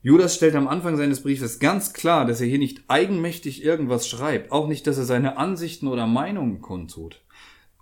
Judas 0.02 0.34
stellt 0.34 0.54
am 0.54 0.68
Anfang 0.68 0.98
seines 0.98 1.22
Briefes 1.22 1.60
ganz 1.60 1.94
klar, 1.94 2.26
dass 2.26 2.42
er 2.42 2.46
hier 2.46 2.58
nicht 2.58 2.84
eigenmächtig 2.88 3.64
irgendwas 3.64 4.06
schreibt, 4.06 4.52
auch 4.52 4.68
nicht, 4.68 4.86
dass 4.86 4.98
er 4.98 5.04
seine 5.04 5.38
Ansichten 5.38 5.88
oder 5.88 6.06
Meinungen 6.06 6.60
kundtut 6.60 7.22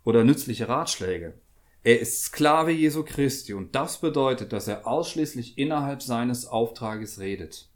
oder 0.05 0.23
nützliche 0.23 0.69
Ratschläge. 0.69 1.35
Er 1.83 1.99
ist 1.99 2.23
Sklave 2.23 2.71
Jesu 2.71 3.03
Christi 3.03 3.55
und 3.55 3.75
das 3.75 4.01
bedeutet, 4.01 4.53
dass 4.53 4.69
er 4.69 4.87
ausschließlich 4.87 5.59
innerhalb 5.59 6.01
seines 6.01 6.47
Auftrages 6.47 7.19
redet. 7.19 7.69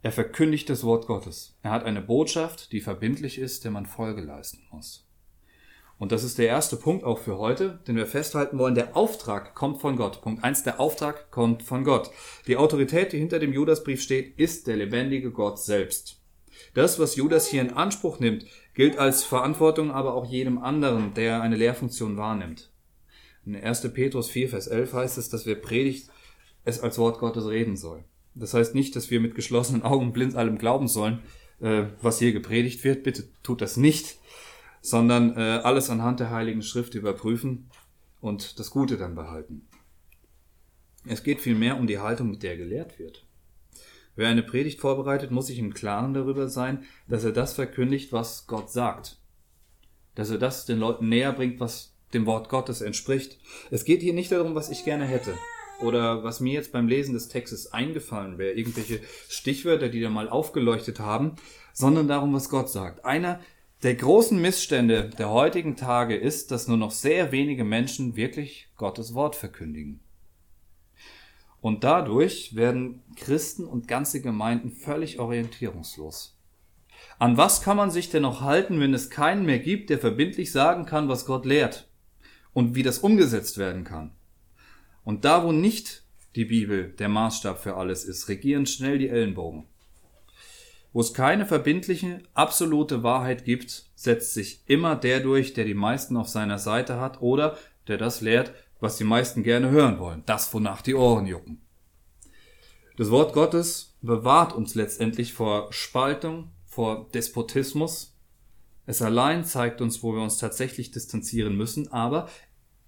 Er 0.00 0.10
verkündigt 0.10 0.70
das 0.70 0.84
Wort 0.84 1.06
Gottes. 1.06 1.54
Er 1.60 1.72
hat 1.72 1.84
eine 1.84 2.00
Botschaft, 2.00 2.72
die 2.72 2.80
verbindlich 2.80 3.36
ist, 3.36 3.64
der 3.64 3.72
man 3.72 3.84
Folge 3.84 4.22
leisten 4.22 4.66
muss. 4.70 5.06
Und 6.02 6.10
das 6.10 6.24
ist 6.24 6.36
der 6.38 6.48
erste 6.48 6.74
Punkt 6.74 7.04
auch 7.04 7.20
für 7.20 7.38
heute, 7.38 7.78
den 7.86 7.94
wir 7.94 8.08
festhalten 8.08 8.58
wollen. 8.58 8.74
Der 8.74 8.96
Auftrag 8.96 9.54
kommt 9.54 9.80
von 9.80 9.94
Gott. 9.94 10.20
Punkt 10.20 10.42
eins: 10.42 10.64
der 10.64 10.80
Auftrag 10.80 11.30
kommt 11.30 11.62
von 11.62 11.84
Gott. 11.84 12.10
Die 12.48 12.56
Autorität, 12.56 13.12
die 13.12 13.20
hinter 13.20 13.38
dem 13.38 13.52
Judasbrief 13.52 14.02
steht, 14.02 14.36
ist 14.36 14.66
der 14.66 14.74
lebendige 14.74 15.30
Gott 15.30 15.60
selbst. 15.60 16.20
Das, 16.74 16.98
was 16.98 17.14
Judas 17.14 17.46
hier 17.46 17.60
in 17.60 17.74
Anspruch 17.74 18.18
nimmt, 18.18 18.46
gilt 18.74 18.98
als 18.98 19.22
Verantwortung 19.22 19.92
aber 19.92 20.14
auch 20.14 20.26
jedem 20.26 20.58
anderen, 20.58 21.14
der 21.14 21.40
eine 21.40 21.54
Lehrfunktion 21.54 22.16
wahrnimmt. 22.16 22.72
In 23.46 23.54
1. 23.54 23.92
Petrus 23.92 24.28
4, 24.28 24.48
Vers 24.48 24.66
11 24.66 24.94
heißt 24.94 25.18
es, 25.18 25.28
dass 25.28 25.46
wir 25.46 25.54
Predigt 25.54 26.10
es 26.64 26.80
als 26.80 26.98
Wort 26.98 27.20
Gottes 27.20 27.46
reden 27.46 27.76
soll. 27.76 28.02
Das 28.34 28.54
heißt 28.54 28.74
nicht, 28.74 28.96
dass 28.96 29.12
wir 29.12 29.20
mit 29.20 29.36
geschlossenen 29.36 29.84
Augen 29.84 30.12
blind 30.12 30.34
allem 30.34 30.58
glauben 30.58 30.88
sollen, 30.88 31.20
äh, 31.60 31.84
was 32.00 32.18
hier 32.18 32.32
gepredigt 32.32 32.82
wird. 32.82 33.04
Bitte 33.04 33.28
tut 33.44 33.60
das 33.60 33.76
nicht 33.76 34.16
sondern 34.82 35.36
äh, 35.36 35.60
alles 35.62 35.88
anhand 35.88 36.20
der 36.20 36.30
Heiligen 36.30 36.62
Schrift 36.62 36.94
überprüfen 36.94 37.70
und 38.20 38.58
das 38.58 38.70
Gute 38.70 38.98
dann 38.98 39.14
behalten. 39.14 39.66
Es 41.06 41.22
geht 41.22 41.40
vielmehr 41.40 41.78
um 41.78 41.86
die 41.86 41.98
Haltung, 41.98 42.30
mit 42.30 42.42
der 42.42 42.56
gelehrt 42.56 42.98
wird. 42.98 43.26
Wer 44.14 44.28
eine 44.28 44.42
Predigt 44.42 44.80
vorbereitet, 44.80 45.30
muss 45.30 45.46
sich 45.46 45.58
im 45.58 45.72
Klaren 45.72 46.12
darüber 46.12 46.48
sein, 46.48 46.84
dass 47.08 47.24
er 47.24 47.32
das 47.32 47.54
verkündigt, 47.54 48.12
was 48.12 48.46
Gott 48.46 48.70
sagt. 48.70 49.18
Dass 50.14 50.30
er 50.30 50.38
das 50.38 50.66
den 50.66 50.78
Leuten 50.78 51.08
näher 51.08 51.32
bringt, 51.32 51.60
was 51.60 51.96
dem 52.12 52.26
Wort 52.26 52.50
Gottes 52.50 52.82
entspricht. 52.82 53.38
Es 53.70 53.84
geht 53.84 54.02
hier 54.02 54.12
nicht 54.12 54.30
darum, 54.30 54.54
was 54.54 54.68
ich 54.68 54.84
gerne 54.84 55.06
hätte 55.06 55.34
oder 55.80 56.22
was 56.22 56.40
mir 56.40 56.52
jetzt 56.52 56.72
beim 56.72 56.88
Lesen 56.88 57.14
des 57.14 57.28
Textes 57.28 57.72
eingefallen 57.72 58.36
wäre, 58.36 58.52
irgendwelche 58.52 59.00
Stichwörter, 59.28 59.88
die 59.88 60.00
da 60.00 60.10
mal 60.10 60.28
aufgeleuchtet 60.28 61.00
haben, 61.00 61.36
sondern 61.72 62.06
darum, 62.06 62.34
was 62.34 62.50
Gott 62.50 62.68
sagt. 62.68 63.04
Einer 63.06 63.40
der 63.82 63.96
großen 63.96 64.40
Missstände 64.40 65.10
der 65.18 65.30
heutigen 65.30 65.76
Tage 65.76 66.16
ist, 66.16 66.52
dass 66.52 66.68
nur 66.68 66.76
noch 66.76 66.92
sehr 66.92 67.32
wenige 67.32 67.64
Menschen 67.64 68.14
wirklich 68.14 68.68
Gottes 68.76 69.14
Wort 69.14 69.34
verkündigen. 69.34 70.00
Und 71.60 71.84
dadurch 71.84 72.54
werden 72.54 73.02
Christen 73.16 73.64
und 73.64 73.88
ganze 73.88 74.20
Gemeinden 74.20 74.70
völlig 74.70 75.18
orientierungslos. 75.18 76.38
An 77.18 77.36
was 77.36 77.62
kann 77.62 77.76
man 77.76 77.90
sich 77.90 78.10
denn 78.10 78.22
noch 78.22 78.40
halten, 78.40 78.80
wenn 78.80 78.94
es 78.94 79.10
keinen 79.10 79.46
mehr 79.46 79.58
gibt, 79.58 79.90
der 79.90 79.98
verbindlich 79.98 80.52
sagen 80.52 80.86
kann, 80.86 81.08
was 81.08 81.26
Gott 81.26 81.44
lehrt 81.44 81.88
und 82.52 82.74
wie 82.74 82.82
das 82.82 82.98
umgesetzt 82.98 83.58
werden 83.58 83.84
kann? 83.84 84.12
Und 85.04 85.24
da, 85.24 85.44
wo 85.44 85.50
nicht 85.50 86.04
die 86.36 86.44
Bibel 86.44 86.90
der 86.90 87.08
Maßstab 87.08 87.58
für 87.58 87.76
alles 87.76 88.04
ist, 88.04 88.28
regieren 88.28 88.66
schnell 88.66 88.98
die 88.98 89.08
Ellenbogen. 89.08 89.66
Wo 90.92 91.00
es 91.00 91.14
keine 91.14 91.46
verbindliche, 91.46 92.22
absolute 92.34 93.02
Wahrheit 93.02 93.44
gibt, 93.44 93.90
setzt 93.94 94.34
sich 94.34 94.62
immer 94.66 94.94
der 94.94 95.20
durch, 95.20 95.54
der 95.54 95.64
die 95.64 95.74
meisten 95.74 96.16
auf 96.16 96.28
seiner 96.28 96.58
Seite 96.58 97.00
hat 97.00 97.22
oder 97.22 97.56
der 97.88 97.96
das 97.96 98.20
lehrt, 98.20 98.52
was 98.80 98.96
die 98.96 99.04
meisten 99.04 99.42
gerne 99.42 99.70
hören 99.70 99.98
wollen, 99.98 100.22
das 100.26 100.52
wonach 100.52 100.82
die 100.82 100.94
Ohren 100.94 101.26
jucken. 101.26 101.62
Das 102.96 103.10
Wort 103.10 103.32
Gottes 103.32 103.96
bewahrt 104.02 104.52
uns 104.52 104.74
letztendlich 104.74 105.32
vor 105.32 105.72
Spaltung, 105.72 106.50
vor 106.66 107.08
Despotismus. 107.14 108.18
Es 108.84 109.00
allein 109.00 109.44
zeigt 109.44 109.80
uns, 109.80 110.02
wo 110.02 110.14
wir 110.14 110.22
uns 110.22 110.36
tatsächlich 110.36 110.90
distanzieren 110.90 111.56
müssen, 111.56 111.90
aber 111.90 112.28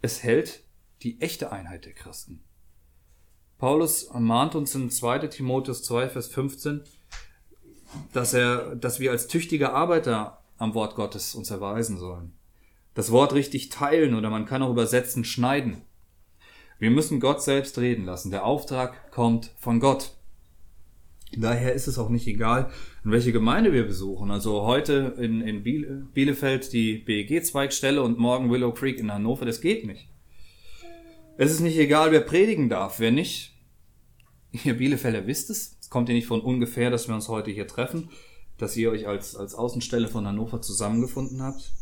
es 0.02 0.22
hält 0.22 0.64
die 1.02 1.20
echte 1.20 1.52
Einheit 1.52 1.86
der 1.86 1.94
Christen. 1.94 2.42
Paulus 3.56 4.04
ermahnt 4.04 4.54
uns 4.56 4.74
in 4.74 4.90
2 4.90 5.20
Timotheus 5.28 5.82
2, 5.84 6.10
Vers 6.10 6.28
15, 6.28 6.82
dass 8.12 8.34
er, 8.34 8.76
dass 8.76 9.00
wir 9.00 9.10
als 9.10 9.26
tüchtige 9.26 9.72
Arbeiter 9.72 10.42
am 10.58 10.74
Wort 10.74 10.94
Gottes 10.94 11.34
uns 11.34 11.50
erweisen 11.50 11.98
sollen. 11.98 12.32
Das 12.94 13.10
Wort 13.10 13.34
richtig 13.34 13.70
teilen 13.70 14.14
oder 14.14 14.30
man 14.30 14.46
kann 14.46 14.62
auch 14.62 14.70
übersetzen 14.70 15.24
schneiden. 15.24 15.82
Wir 16.78 16.90
müssen 16.90 17.20
Gott 17.20 17.42
selbst 17.42 17.78
reden 17.78 18.04
lassen. 18.04 18.30
Der 18.30 18.44
Auftrag 18.44 19.10
kommt 19.10 19.52
von 19.58 19.80
Gott. 19.80 20.12
Daher 21.36 21.72
ist 21.72 21.88
es 21.88 21.98
auch 21.98 22.10
nicht 22.10 22.26
egal, 22.26 22.70
in 23.04 23.10
welche 23.10 23.32
Gemeinde 23.32 23.72
wir 23.72 23.84
besuchen. 23.84 24.30
Also 24.30 24.62
heute 24.62 25.14
in, 25.18 25.40
in 25.40 25.62
Bielefeld 25.62 26.72
die 26.72 26.98
BEG-Zweigstelle 26.98 28.02
und 28.02 28.18
morgen 28.18 28.50
Willow 28.50 28.72
Creek 28.72 28.98
in 28.98 29.12
Hannover, 29.12 29.44
das 29.44 29.60
geht 29.60 29.84
nicht. 29.84 30.08
Es 31.36 31.50
ist 31.50 31.60
nicht 31.60 31.78
egal, 31.78 32.12
wer 32.12 32.20
predigen 32.20 32.68
darf, 32.68 33.00
wer 33.00 33.10
nicht. 33.10 33.52
Ihr 34.64 34.74
Bielefelder 34.74 35.26
wisst 35.26 35.50
es. 35.50 35.73
Es 35.84 35.90
kommt 35.90 36.08
ja 36.08 36.14
nicht 36.14 36.26
von 36.26 36.40
ungefähr, 36.40 36.90
dass 36.90 37.08
wir 37.08 37.14
uns 37.14 37.28
heute 37.28 37.50
hier 37.50 37.68
treffen, 37.68 38.08
dass 38.56 38.74
ihr 38.74 38.90
euch 38.90 39.06
als, 39.06 39.36
als 39.36 39.54
Außenstelle 39.54 40.08
von 40.08 40.26
Hannover 40.26 40.62
zusammengefunden 40.62 41.42
habt. 41.42 41.74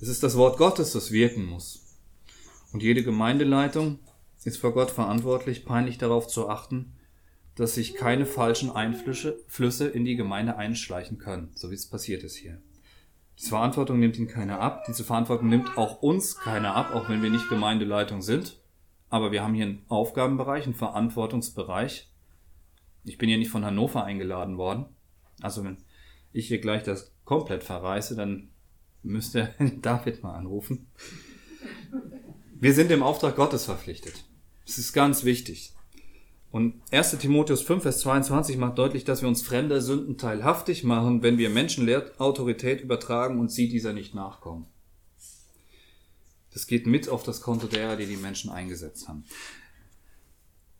Es 0.00 0.08
ist 0.08 0.22
das 0.22 0.34
Wort 0.38 0.56
Gottes, 0.56 0.92
das 0.92 1.12
wirken 1.12 1.44
muss. 1.44 1.84
Und 2.72 2.82
jede 2.82 3.02
Gemeindeleitung 3.02 3.98
ist 4.44 4.56
vor 4.56 4.72
Gott 4.72 4.90
verantwortlich, 4.90 5.66
peinlich 5.66 5.98
darauf 5.98 6.26
zu 6.26 6.48
achten, 6.48 6.94
dass 7.54 7.74
sich 7.74 7.96
keine 7.96 8.24
falschen 8.24 8.70
Einflüsse 8.70 9.88
in 9.88 10.06
die 10.06 10.16
Gemeinde 10.16 10.56
einschleichen 10.56 11.18
können, 11.18 11.50
so 11.54 11.70
wie 11.70 11.74
es 11.74 11.86
passiert 11.86 12.22
ist 12.22 12.36
hier. 12.36 12.62
Diese 13.38 13.50
Verantwortung 13.50 14.00
nimmt 14.00 14.18
ihn 14.18 14.26
keiner 14.26 14.58
ab. 14.58 14.84
Diese 14.88 15.04
Verantwortung 15.04 15.50
nimmt 15.50 15.76
auch 15.76 16.00
uns 16.00 16.38
keiner 16.38 16.74
ab, 16.74 16.94
auch 16.94 17.10
wenn 17.10 17.22
wir 17.22 17.28
nicht 17.28 17.50
Gemeindeleitung 17.50 18.22
sind. 18.22 18.58
Aber 19.10 19.32
wir 19.32 19.42
haben 19.42 19.52
hier 19.52 19.66
einen 19.66 19.84
Aufgabenbereich, 19.88 20.64
einen 20.64 20.72
Verantwortungsbereich. 20.72 22.09
Ich 23.04 23.18
bin 23.18 23.28
hier 23.28 23.38
nicht 23.38 23.50
von 23.50 23.64
Hannover 23.64 24.04
eingeladen 24.04 24.58
worden. 24.58 24.86
Also 25.40 25.64
wenn 25.64 25.78
ich 26.32 26.48
hier 26.48 26.60
gleich 26.60 26.82
das 26.82 27.12
komplett 27.24 27.64
verreiße, 27.64 28.16
dann 28.16 28.50
müsste 29.02 29.54
David 29.82 30.22
mal 30.22 30.34
anrufen. 30.34 30.88
Wir 32.60 32.74
sind 32.74 32.90
dem 32.90 33.02
Auftrag 33.02 33.36
Gottes 33.36 33.64
verpflichtet. 33.64 34.24
Das 34.66 34.78
ist 34.78 34.92
ganz 34.92 35.24
wichtig. 35.24 35.74
Und 36.50 36.82
1. 36.90 37.16
Timotheus 37.18 37.62
5, 37.62 37.82
Vers 37.82 38.00
22 38.00 38.56
macht 38.56 38.76
deutlich, 38.76 39.04
dass 39.04 39.22
wir 39.22 39.28
uns 39.28 39.42
fremder 39.42 39.80
Sünden 39.80 40.18
teilhaftig 40.18 40.82
machen, 40.82 41.22
wenn 41.22 41.38
wir 41.38 41.48
Menschen 41.48 41.88
Autorität 42.18 42.80
übertragen 42.80 43.38
und 43.38 43.52
sie 43.52 43.68
dieser 43.68 43.92
nicht 43.92 44.14
nachkommen. 44.14 44.66
Das 46.52 46.66
geht 46.66 46.86
mit 46.86 47.08
auf 47.08 47.22
das 47.22 47.40
Konto 47.40 47.68
derer, 47.68 47.96
die 47.96 48.06
die 48.06 48.16
Menschen 48.16 48.50
eingesetzt 48.50 49.08
haben. 49.08 49.24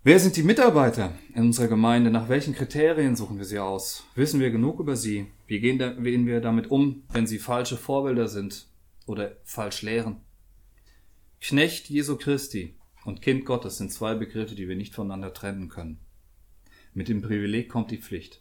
Wer 0.02 0.18
sind 0.18 0.36
die 0.36 0.42
Mitarbeiter 0.42 1.12
in 1.34 1.42
unserer 1.42 1.68
Gemeinde? 1.68 2.10
Nach 2.10 2.30
welchen 2.30 2.54
Kriterien 2.54 3.16
suchen 3.16 3.36
wir 3.36 3.44
sie 3.44 3.58
aus? 3.58 4.04
Wissen 4.14 4.40
wir 4.40 4.50
genug 4.50 4.80
über 4.80 4.96
sie? 4.96 5.26
Wie 5.46 5.60
gehen, 5.60 5.78
da, 5.78 5.90
gehen 5.90 6.26
wir 6.26 6.40
damit 6.40 6.70
um, 6.70 7.02
wenn 7.12 7.26
sie 7.26 7.38
falsche 7.38 7.76
Vorbilder 7.76 8.26
sind 8.26 8.66
oder 9.04 9.36
falsch 9.44 9.82
lehren? 9.82 10.22
Knecht 11.38 11.90
Jesu 11.90 12.16
Christi 12.16 12.76
und 13.04 13.20
Kind 13.20 13.44
Gottes 13.44 13.76
sind 13.76 13.92
zwei 13.92 14.14
Begriffe, 14.14 14.54
die 14.54 14.68
wir 14.68 14.76
nicht 14.76 14.94
voneinander 14.94 15.34
trennen 15.34 15.68
können. 15.68 15.98
Mit 16.94 17.08
dem 17.08 17.20
Privileg 17.20 17.68
kommt 17.68 17.90
die 17.90 17.98
Pflicht. 17.98 18.40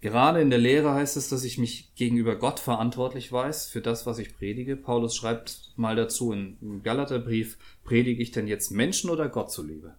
Gerade 0.00 0.40
in 0.40 0.50
der 0.50 0.58
Lehre 0.58 0.92
heißt 0.92 1.16
es, 1.16 1.28
dass 1.28 1.42
ich 1.42 1.58
mich 1.58 1.94
gegenüber 1.94 2.36
Gott 2.36 2.60
verantwortlich 2.60 3.32
weiß 3.32 3.68
für 3.68 3.80
das, 3.80 4.06
was 4.06 4.18
ich 4.18 4.36
predige. 4.36 4.76
Paulus 4.76 5.16
schreibt 5.16 5.72
mal 5.76 5.96
dazu 5.96 6.32
im 6.32 6.82
Galaterbrief, 6.82 7.58
predige 7.82 8.22
ich 8.22 8.30
denn 8.30 8.46
jetzt 8.46 8.70
Menschen 8.70 9.10
oder 9.10 9.28
Gott 9.28 9.50
zuliebe? 9.50 9.96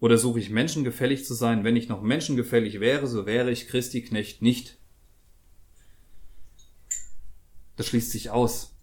Oder 0.00 0.18
suche 0.18 0.40
ich 0.40 0.50
Menschen 0.50 0.84
gefällig 0.84 1.24
zu 1.24 1.34
sein? 1.34 1.64
Wenn 1.64 1.76
ich 1.76 1.88
noch 1.88 2.02
menschengefällig 2.02 2.80
wäre, 2.80 3.06
so 3.06 3.26
wäre 3.26 3.50
ich 3.50 3.68
Christi 3.68 4.02
Knecht 4.02 4.42
nicht. 4.42 4.78
Das 7.76 7.86
schließt 7.86 8.10
sich 8.10 8.30
aus. 8.30 8.74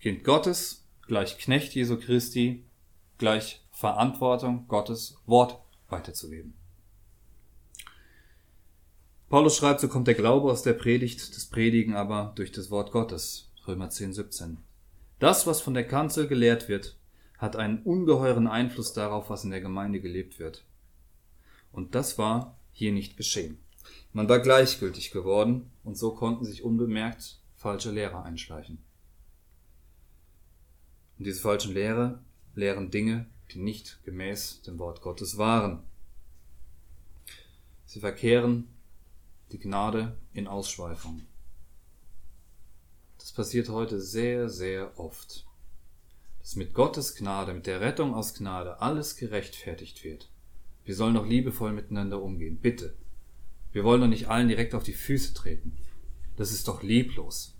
Kind 0.00 0.24
Gottes 0.24 0.86
gleich 1.06 1.38
Knecht 1.38 1.74
Jesu 1.74 1.98
Christi 1.98 2.64
gleich 3.18 3.60
Verantwortung, 3.72 4.66
Gottes 4.68 5.18
Wort 5.26 5.60
weiterzugeben. 5.88 6.54
Paulus 9.30 9.56
schreibt, 9.56 9.78
so 9.78 9.86
kommt 9.86 10.08
der 10.08 10.16
Glaube 10.16 10.50
aus 10.50 10.64
der 10.64 10.72
Predigt, 10.72 11.36
das 11.36 11.46
Predigen 11.46 11.94
aber 11.94 12.32
durch 12.34 12.50
das 12.50 12.68
Wort 12.72 12.90
Gottes. 12.90 13.48
Römer 13.64 13.88
10, 13.88 14.12
17. 14.12 14.58
Das, 15.20 15.46
was 15.46 15.60
von 15.60 15.72
der 15.72 15.86
Kanzel 15.86 16.26
gelehrt 16.26 16.68
wird, 16.68 16.98
hat 17.38 17.54
einen 17.54 17.80
ungeheuren 17.84 18.48
Einfluss 18.48 18.92
darauf, 18.92 19.30
was 19.30 19.44
in 19.44 19.50
der 19.50 19.60
Gemeinde 19.60 20.00
gelebt 20.00 20.40
wird. 20.40 20.64
Und 21.70 21.94
das 21.94 22.18
war 22.18 22.58
hier 22.72 22.90
nicht 22.90 23.16
geschehen. 23.16 23.58
Man 24.12 24.28
war 24.28 24.40
gleichgültig 24.40 25.12
geworden 25.12 25.70
und 25.84 25.96
so 25.96 26.12
konnten 26.12 26.44
sich 26.44 26.64
unbemerkt 26.64 27.38
falsche 27.54 27.92
Lehrer 27.92 28.24
einschleichen. 28.24 28.78
Und 31.18 31.26
diese 31.28 31.40
falschen 31.40 31.72
Lehrer 31.72 32.18
lehren 32.56 32.90
Dinge, 32.90 33.26
die 33.52 33.60
nicht 33.60 34.00
gemäß 34.04 34.62
dem 34.62 34.80
Wort 34.80 35.02
Gottes 35.02 35.38
waren. 35.38 35.84
Sie 37.86 38.00
verkehren 38.00 38.66
die 39.52 39.58
Gnade 39.58 40.16
in 40.32 40.46
Ausschweifung. 40.46 41.22
Das 43.18 43.32
passiert 43.32 43.68
heute 43.68 44.00
sehr, 44.00 44.48
sehr 44.48 44.98
oft. 44.98 45.46
Dass 46.38 46.56
mit 46.56 46.72
Gottes 46.72 47.14
Gnade, 47.16 47.52
mit 47.52 47.66
der 47.66 47.80
Rettung 47.80 48.14
aus 48.14 48.34
Gnade 48.34 48.80
alles 48.80 49.16
gerechtfertigt 49.16 50.04
wird. 50.04 50.30
Wir 50.84 50.94
sollen 50.94 51.14
doch 51.14 51.26
liebevoll 51.26 51.72
miteinander 51.72 52.22
umgehen. 52.22 52.58
Bitte. 52.58 52.96
Wir 53.72 53.84
wollen 53.84 54.00
doch 54.00 54.08
nicht 54.08 54.28
allen 54.28 54.48
direkt 54.48 54.74
auf 54.74 54.82
die 54.82 54.94
Füße 54.94 55.34
treten. 55.34 55.76
Das 56.36 56.52
ist 56.52 56.66
doch 56.66 56.82
lieblos. 56.82 57.54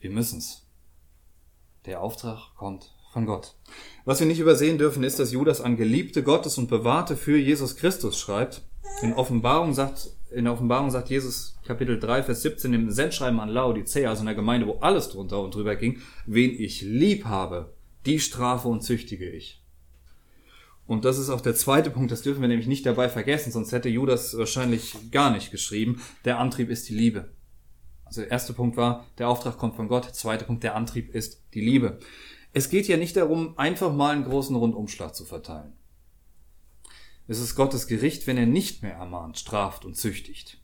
Wir 0.00 0.10
müssen's. 0.10 0.66
Der 1.84 2.00
Auftrag 2.00 2.54
kommt 2.56 2.95
von 3.16 3.24
Gott. 3.24 3.54
Was 4.04 4.20
wir 4.20 4.26
nicht 4.26 4.40
übersehen 4.40 4.76
dürfen, 4.76 5.02
ist, 5.02 5.18
dass 5.18 5.32
Judas 5.32 5.62
an 5.62 5.78
Geliebte 5.78 6.22
Gottes 6.22 6.58
und 6.58 6.68
Bewahrte 6.68 7.16
für 7.16 7.38
Jesus 7.38 7.76
Christus 7.76 8.18
schreibt. 8.18 8.60
In 9.00 9.14
Offenbarung 9.14 9.72
sagt, 9.72 10.10
in 10.30 10.44
der 10.44 10.52
Offenbarung 10.52 10.90
sagt 10.90 11.08
Jesus, 11.08 11.56
Kapitel 11.64 11.98
3, 11.98 12.24
Vers 12.24 12.42
17, 12.42 12.74
im 12.74 12.90
Sendschreiben 12.90 13.40
an 13.40 13.48
Laodicea, 13.48 14.10
also 14.10 14.20
in 14.20 14.26
der 14.26 14.34
Gemeinde, 14.34 14.66
wo 14.66 14.80
alles 14.80 15.08
drunter 15.08 15.40
und 15.40 15.54
drüber 15.54 15.76
ging, 15.76 16.02
wen 16.26 16.50
ich 16.50 16.82
lieb 16.82 17.24
habe, 17.24 17.72
die 18.04 18.20
strafe 18.20 18.68
und 18.68 18.82
züchtige 18.82 19.30
ich. 19.30 19.62
Und 20.86 21.06
das 21.06 21.16
ist 21.16 21.30
auch 21.30 21.40
der 21.40 21.54
zweite 21.54 21.88
Punkt, 21.88 22.12
das 22.12 22.20
dürfen 22.20 22.42
wir 22.42 22.48
nämlich 22.48 22.68
nicht 22.68 22.84
dabei 22.84 23.08
vergessen, 23.08 23.50
sonst 23.50 23.72
hätte 23.72 23.88
Judas 23.88 24.36
wahrscheinlich 24.36 24.94
gar 25.10 25.30
nicht 25.30 25.50
geschrieben. 25.50 26.02
Der 26.26 26.38
Antrieb 26.38 26.68
ist 26.68 26.86
die 26.90 26.94
Liebe. 26.94 27.30
Also 28.04 28.20
der 28.20 28.30
erste 28.30 28.52
Punkt 28.52 28.76
war, 28.76 29.06
der 29.16 29.30
Auftrag 29.30 29.56
kommt 29.56 29.74
von 29.74 29.88
Gott. 29.88 30.14
Zweiter 30.14 30.44
Punkt, 30.44 30.64
der 30.64 30.76
Antrieb 30.76 31.14
ist 31.14 31.40
die 31.54 31.62
Liebe. 31.62 31.98
Es 32.56 32.70
geht 32.70 32.88
ja 32.88 32.96
nicht 32.96 33.18
darum, 33.18 33.52
einfach 33.58 33.92
mal 33.92 34.14
einen 34.14 34.24
großen 34.24 34.56
Rundumschlag 34.56 35.14
zu 35.14 35.26
verteilen. 35.26 35.74
Es 37.28 37.38
ist 37.38 37.54
Gottes 37.54 37.86
Gericht, 37.86 38.26
wenn 38.26 38.38
er 38.38 38.46
nicht 38.46 38.82
mehr 38.82 38.94
ermahnt, 38.94 39.36
straft 39.36 39.84
und 39.84 39.94
züchtigt. 39.94 40.58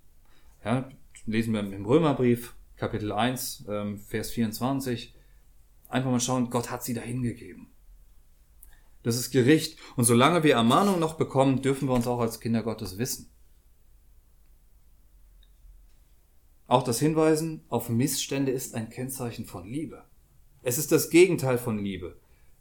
Ja, 0.65 0.89
lesen 1.27 1.53
wir 1.53 1.61
im 1.61 1.85
Römerbrief, 1.85 2.55
Kapitel 2.77 3.13
1, 3.13 3.67
ähm, 3.69 3.99
Vers 3.99 4.31
24. 4.31 5.15
Einfach 5.91 6.11
mal 6.11 6.19
schauen, 6.19 6.49
Gott 6.49 6.71
hat 6.71 6.83
sie 6.83 6.95
dahin 6.95 7.21
gegeben. 7.21 7.71
Das 9.03 9.17
ist 9.17 9.31
Gericht. 9.31 9.79
Und 9.95 10.05
solange 10.05 10.43
wir 10.45 10.55
Ermahnung 10.55 10.99
noch 10.99 11.19
bekommen, 11.19 11.61
dürfen 11.61 11.89
wir 11.89 11.95
uns 11.95 12.07
auch 12.07 12.21
als 12.21 12.41
Kinder 12.41 12.63
Gottes 12.63 12.97
wissen. 12.97 13.29
Auch 16.69 16.85
das 16.85 17.01
Hinweisen 17.01 17.67
auf 17.69 17.91
Missstände 17.91 18.51
ist 18.51 18.75
ein 18.75 18.89
Kennzeichen 18.89 19.45
von 19.45 19.67
Liebe. 19.67 20.07
Es 20.63 20.79
ist 20.79 20.93
das 20.93 21.11
Gegenteil 21.11 21.59
von 21.59 21.79
Liebe, 21.79 22.17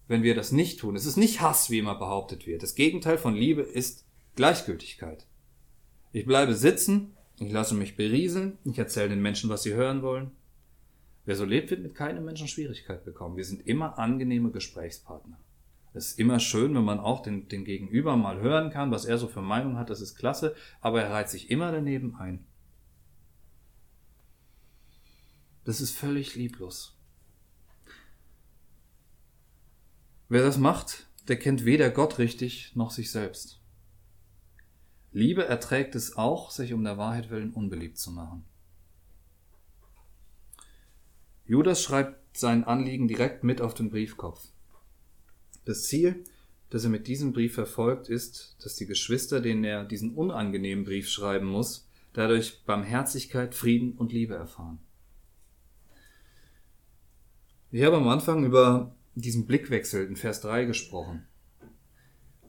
wenn 0.08 0.24
wir 0.24 0.34
das 0.34 0.52
nicht 0.52 0.80
tun. 0.80 0.96
Es 0.96 1.06
ist 1.06 1.18
nicht 1.18 1.40
Hass, 1.40 1.70
wie 1.70 1.80
immer 1.80 1.96
behauptet 1.96 2.48
wird. 2.48 2.64
Das 2.64 2.76
Gegenteil 2.76 3.18
von 3.18 3.36
Liebe 3.36 3.62
ist 3.62 4.06
Gleichgültigkeit. 4.36 5.28
Ich 6.12 6.26
bleibe 6.26 6.56
sitzen, 6.56 7.16
ich 7.40 7.52
lasse 7.52 7.76
mich 7.76 7.96
berieseln, 7.96 8.58
ich 8.66 8.78
erzähle 8.78 9.10
den 9.10 9.22
Menschen, 9.22 9.50
was 9.50 9.64
sie 9.64 9.74
hören 9.74 10.02
wollen. 10.02 10.32
Wer 11.26 11.36
so 11.36 11.46
lebt, 11.46 11.70
wird 11.70 11.84
mit 11.84 11.94
keinem 11.94 12.26
Menschen 12.26 12.48
Schwierigkeit 12.48 13.06
bekommen. 13.06 13.38
Wir 13.38 13.46
sind 13.46 13.68
immer 13.68 14.00
angenehme 14.00 14.50
Gesprächspartner. 14.50 15.38
Es 15.94 16.08
ist 16.08 16.20
immer 16.20 16.40
schön, 16.40 16.74
wenn 16.74 16.84
man 16.84 17.00
auch 17.00 17.22
den, 17.22 17.48
den 17.50 17.66
Gegenüber 17.66 18.16
mal 18.16 18.40
hören 18.40 18.72
kann, 18.72 18.92
was 18.92 19.06
er 19.06 19.18
so 19.18 19.28
für 19.28 19.42
Meinung 19.42 19.78
hat, 19.78 19.90
das 19.90 20.02
ist 20.02 20.16
klasse, 20.16 20.56
aber 20.80 21.04
er 21.04 21.12
reiht 21.12 21.30
sich 21.30 21.52
immer 21.52 21.72
daneben 21.72 22.16
ein. 22.16 22.46
Das 25.66 25.82
ist 25.82 25.92
völlig 25.92 26.36
lieblos. 26.36 26.98
Wer 30.32 30.44
das 30.44 30.58
macht, 30.58 31.08
der 31.28 31.38
kennt 31.38 31.66
weder 31.66 31.90
Gott 31.90 32.18
richtig 32.18 32.74
noch 32.74 32.92
sich 32.92 33.12
selbst. 33.12 33.60
Liebe 35.12 35.44
erträgt 35.44 35.94
es 35.94 36.16
auch, 36.16 36.52
sich 36.52 36.72
um 36.72 36.86
der 36.86 36.98
Wahrheit 36.98 37.30
willen 37.30 37.52
unbeliebt 37.52 37.98
zu 37.98 38.12
machen. 38.12 38.46
Judas 41.44 41.84
schreibt 41.84 42.38
sein 42.38 42.64
Anliegen 42.64 43.10
direkt 43.10 43.44
mit 43.44 43.60
auf 43.60 43.74
den 43.74 43.90
Briefkopf. 43.90 44.48
Das 45.66 45.84
Ziel, 45.84 46.24
das 46.70 46.86
er 46.86 46.92
mit 46.92 47.08
diesem 47.08 47.34
Brief 47.34 47.56
verfolgt, 47.56 48.08
ist, 48.08 48.56
dass 48.64 48.78
die 48.78 48.86
Geschwister, 48.86 49.42
denen 49.42 49.66
er 49.66 49.84
diesen 49.84 50.14
unangenehmen 50.16 50.86
Brief 50.86 51.10
schreiben 51.10 51.48
muss, 51.48 51.90
dadurch 52.14 52.64
Barmherzigkeit, 52.64 53.54
Frieden 53.54 53.98
und 53.98 54.14
Liebe 54.14 54.36
erfahren. 54.36 54.80
Ich 57.70 57.84
habe 57.84 57.98
am 57.98 58.08
Anfang 58.08 58.46
über 58.46 58.96
diesen 59.16 59.46
Blickwechsel 59.46 60.06
in 60.06 60.16
Vers 60.16 60.42
3 60.42 60.66
gesprochen. 60.66 61.26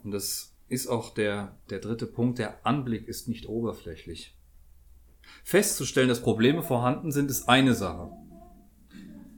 Und 0.03 0.13
das 0.13 0.55
ist 0.69 0.87
auch 0.87 1.15
der, 1.15 1.57
der 1.71 1.81
dritte 1.81 2.07
Punkt. 2.07 2.39
Der 2.39 2.65
Anblick 2.67 3.09
ist 3.09 3.29
nicht 3.29 3.49
oberflächlich. 3.49 4.37
Festzustellen, 5.45 6.09
dass 6.09 6.23
Probleme 6.23 6.63
vorhanden 6.63 7.13
sind, 7.13 7.31
ist 7.31 7.49
eine 7.49 7.75
Sache. 7.75 8.11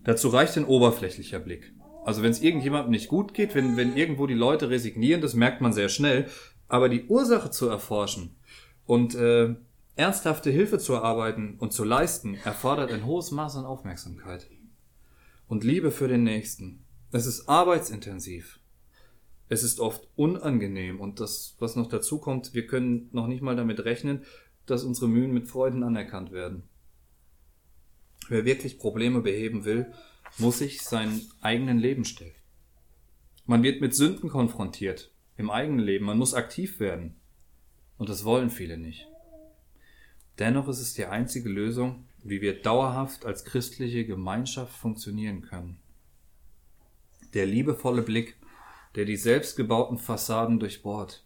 Dazu 0.04 0.28
reicht 0.28 0.56
ein 0.56 0.64
oberflächlicher 0.64 1.40
Blick. 1.40 1.72
Also 2.04 2.22
wenn 2.22 2.30
es 2.30 2.42
irgendjemandem 2.42 2.90
nicht 2.90 3.08
gut 3.08 3.32
geht, 3.32 3.54
wenn, 3.54 3.76
wenn 3.76 3.96
irgendwo 3.96 4.26
die 4.26 4.34
Leute 4.34 4.68
resignieren, 4.68 5.22
das 5.22 5.34
merkt 5.34 5.62
man 5.62 5.72
sehr 5.72 5.88
schnell. 5.88 6.28
Aber 6.68 6.88
die 6.88 7.06
Ursache 7.06 7.50
zu 7.50 7.68
erforschen 7.68 8.36
und 8.86 9.14
äh, 9.14 9.54
ernsthafte 9.96 10.50
Hilfe 10.50 10.78
zu 10.78 10.92
erarbeiten 10.92 11.56
und 11.58 11.72
zu 11.72 11.84
leisten, 11.84 12.36
erfordert 12.44 12.92
ein 12.92 13.06
hohes 13.06 13.30
Maß 13.30 13.56
an 13.56 13.64
Aufmerksamkeit 13.64 14.48
und 15.48 15.64
Liebe 15.64 15.90
für 15.90 16.08
den 16.08 16.24
Nächsten. 16.24 16.83
Es 17.14 17.26
ist 17.26 17.48
arbeitsintensiv. 17.48 18.58
Es 19.48 19.62
ist 19.62 19.78
oft 19.78 20.08
unangenehm 20.16 21.00
und 21.00 21.20
das, 21.20 21.54
was 21.60 21.76
noch 21.76 21.88
dazu 21.88 22.18
kommt, 22.18 22.54
wir 22.54 22.66
können 22.66 23.08
noch 23.12 23.28
nicht 23.28 23.40
mal 23.40 23.54
damit 23.54 23.84
rechnen, 23.84 24.24
dass 24.66 24.82
unsere 24.82 25.06
Mühen 25.06 25.32
mit 25.32 25.46
Freuden 25.46 25.84
anerkannt 25.84 26.32
werden. 26.32 26.64
Wer 28.28 28.44
wirklich 28.44 28.80
Probleme 28.80 29.20
beheben 29.20 29.64
will, 29.64 29.92
muss 30.38 30.58
sich 30.58 30.82
seinen 30.82 31.20
eigenen 31.40 31.78
Leben 31.78 32.04
stellen. 32.04 32.34
Man 33.46 33.62
wird 33.62 33.80
mit 33.80 33.94
Sünden 33.94 34.28
konfrontiert 34.28 35.12
im 35.36 35.50
eigenen 35.50 35.86
Leben, 35.86 36.06
man 36.06 36.18
muss 36.18 36.34
aktiv 36.34 36.80
werden. 36.80 37.14
Und 37.96 38.08
das 38.08 38.24
wollen 38.24 38.50
viele 38.50 38.76
nicht. 38.76 39.06
Dennoch 40.40 40.66
ist 40.66 40.80
es 40.80 40.94
die 40.94 41.06
einzige 41.06 41.48
Lösung, 41.48 42.08
wie 42.24 42.40
wir 42.40 42.60
dauerhaft 42.60 43.24
als 43.24 43.44
christliche 43.44 44.04
Gemeinschaft 44.04 44.76
funktionieren 44.76 45.42
können. 45.42 45.78
Der 47.34 47.46
liebevolle 47.46 48.02
Blick, 48.02 48.36
der 48.94 49.04
die 49.04 49.16
selbstgebauten 49.16 49.98
Fassaden 49.98 50.60
durchbohrt. 50.60 51.24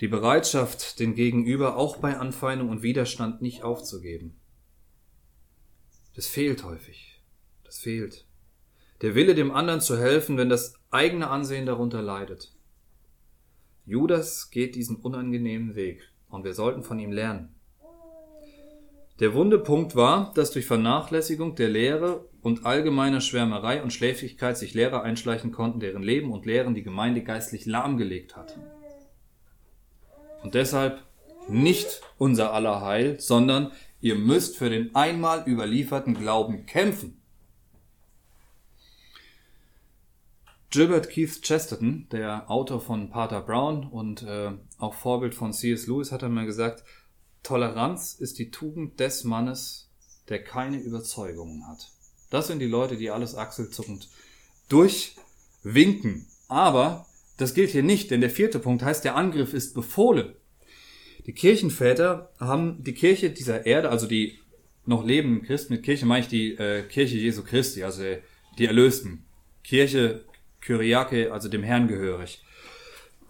Die 0.00 0.08
Bereitschaft, 0.08 0.98
den 0.98 1.14
Gegenüber 1.14 1.76
auch 1.76 1.98
bei 1.98 2.16
Anfeindung 2.18 2.68
und 2.68 2.82
Widerstand 2.82 3.42
nicht 3.42 3.62
aufzugeben. 3.62 4.34
Das 6.14 6.26
fehlt 6.26 6.64
häufig. 6.64 7.22
Das 7.62 7.78
fehlt. 7.78 8.26
Der 9.02 9.14
Wille, 9.14 9.34
dem 9.34 9.52
anderen 9.52 9.80
zu 9.80 9.98
helfen, 9.98 10.36
wenn 10.36 10.48
das 10.48 10.74
eigene 10.90 11.30
Ansehen 11.30 11.66
darunter 11.66 12.02
leidet. 12.02 12.52
Judas 13.86 14.50
geht 14.50 14.74
diesen 14.74 14.96
unangenehmen 14.96 15.74
Weg 15.74 16.10
und 16.28 16.44
wir 16.44 16.54
sollten 16.54 16.82
von 16.82 16.98
ihm 16.98 17.12
lernen. 17.12 17.54
Der 19.20 19.34
wunde 19.34 19.58
Punkt 19.60 19.94
war, 19.94 20.32
dass 20.34 20.50
durch 20.50 20.66
Vernachlässigung 20.66 21.54
der 21.54 21.68
Lehre 21.68 22.28
und 22.44 22.64
allgemeiner 22.64 23.20
Schwärmerei 23.20 23.82
und 23.82 23.92
Schläfrigkeit 23.92 24.56
sich 24.56 24.74
Lehrer 24.74 25.02
einschleichen 25.02 25.50
konnten, 25.50 25.80
deren 25.80 26.04
Leben 26.04 26.30
und 26.30 26.46
Lehren 26.46 26.76
die 26.76 26.84
Gemeinde 26.84 27.24
geistlich 27.24 27.66
lahmgelegt 27.66 28.36
hatten. 28.36 28.60
Und 30.44 30.54
deshalb 30.54 31.02
nicht 31.48 32.00
unser 32.18 32.52
aller 32.52 32.80
Heil, 32.80 33.18
sondern 33.18 33.72
Ihr 34.04 34.16
müsst 34.16 34.58
für 34.58 34.68
den 34.68 34.94
einmal 34.94 35.48
überlieferten 35.48 36.12
Glauben 36.12 36.66
kämpfen. 36.66 37.22
Gilbert 40.68 41.08
Keith 41.08 41.40
Chesterton, 41.40 42.06
der 42.12 42.50
Autor 42.50 42.82
von 42.82 43.08
Pater 43.08 43.40
Brown 43.40 43.88
und 43.88 44.22
äh, 44.22 44.52
auch 44.76 44.92
Vorbild 44.92 45.34
von 45.34 45.54
C.S. 45.54 45.86
Lewis, 45.86 46.12
hat 46.12 46.22
einmal 46.22 46.44
gesagt, 46.44 46.84
Toleranz 47.42 48.12
ist 48.12 48.38
die 48.38 48.50
Tugend 48.50 49.00
des 49.00 49.24
Mannes, 49.24 49.90
der 50.28 50.44
keine 50.44 50.76
Überzeugungen 50.76 51.66
hat. 51.66 51.93
Das 52.34 52.48
sind 52.48 52.58
die 52.58 52.66
Leute, 52.66 52.96
die 52.96 53.12
alles 53.12 53.36
achselzuckend 53.36 54.08
durchwinken. 54.68 56.26
Aber 56.48 57.06
das 57.36 57.54
gilt 57.54 57.70
hier 57.70 57.84
nicht, 57.84 58.10
denn 58.10 58.20
der 58.20 58.28
vierte 58.28 58.58
Punkt 58.58 58.82
heißt, 58.82 59.04
der 59.04 59.14
Angriff 59.14 59.54
ist 59.54 59.72
befohlen. 59.72 60.34
Die 61.26 61.32
Kirchenväter 61.32 62.32
haben 62.40 62.82
die 62.82 62.92
Kirche 62.92 63.30
dieser 63.30 63.66
Erde, 63.66 63.88
also 63.88 64.08
die 64.08 64.40
noch 64.84 65.06
lebenden 65.06 65.44
Christen, 65.44 65.74
mit 65.74 65.84
Kirche 65.84 66.06
meine 66.06 66.22
ich 66.22 66.28
die 66.28 66.56
äh, 66.56 66.82
Kirche 66.82 67.18
Jesu 67.18 67.44
Christi, 67.44 67.84
also 67.84 68.02
die 68.58 68.66
Erlösten. 68.66 69.24
Kirche 69.62 70.24
Kyriake, 70.60 71.32
also 71.32 71.48
dem 71.48 71.62
Herrn 71.62 71.86
gehörig. 71.86 72.42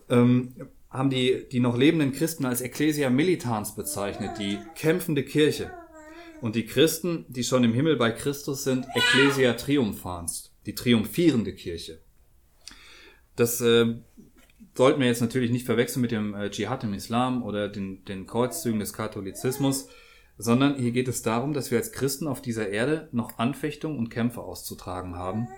Ähm, 0.09 0.55
haben 0.88 1.11
die, 1.11 1.47
die 1.53 1.61
noch 1.61 1.77
lebenden 1.77 2.12
Christen 2.12 2.47
als 2.47 2.62
Ecclesia 2.62 3.11
Militans 3.11 3.75
bezeichnet, 3.75 4.38
die 4.38 4.59
kämpfende 4.75 5.25
Kirche. 5.25 5.71
Und 6.40 6.57
die 6.57 6.66
Christen, 6.66 7.25
die 7.29 7.44
schon 7.44 7.64
im 7.64 7.73
Himmel 7.73 7.97
bei 7.97 8.11
Christus 8.11 8.64
sind, 8.64 8.87
Ecclesia 8.94 9.55
Triumphans, 9.55 10.53
die 10.66 10.75
triumphierende 10.75 11.55
Kirche. 11.55 12.01
Das 13.37 13.61
äh, 13.61 13.94
sollten 14.75 15.01
wir 15.01 15.07
jetzt 15.07 15.20
natürlich 15.20 15.51
nicht 15.51 15.66
verwechseln 15.66 16.03
mit 16.03 16.11
dem 16.11 16.35
äh, 16.35 16.51
Dschihad 16.51 16.85
im 16.85 16.94
Islam 16.94 17.42
oder 17.42 17.68
den, 17.68 18.05
den 18.05 18.27
Kreuzzügen 18.27 18.81
des 18.81 18.92
Katholizismus, 18.92 19.88
sondern 20.37 20.77
hier 20.77 20.92
geht 20.92 21.09
es 21.09 21.23
darum, 21.23 21.53
dass 21.53 21.70
wir 21.70 21.79
als 21.79 21.92
Christen 21.92 22.27
auf 22.27 22.42
dieser 22.42 22.68
Erde 22.68 23.09
noch 23.12 23.38
Anfechtungen 23.38 23.99
und 23.99 24.11
Kämpfe 24.11 24.40
auszutragen 24.40 25.16
haben 25.16 25.49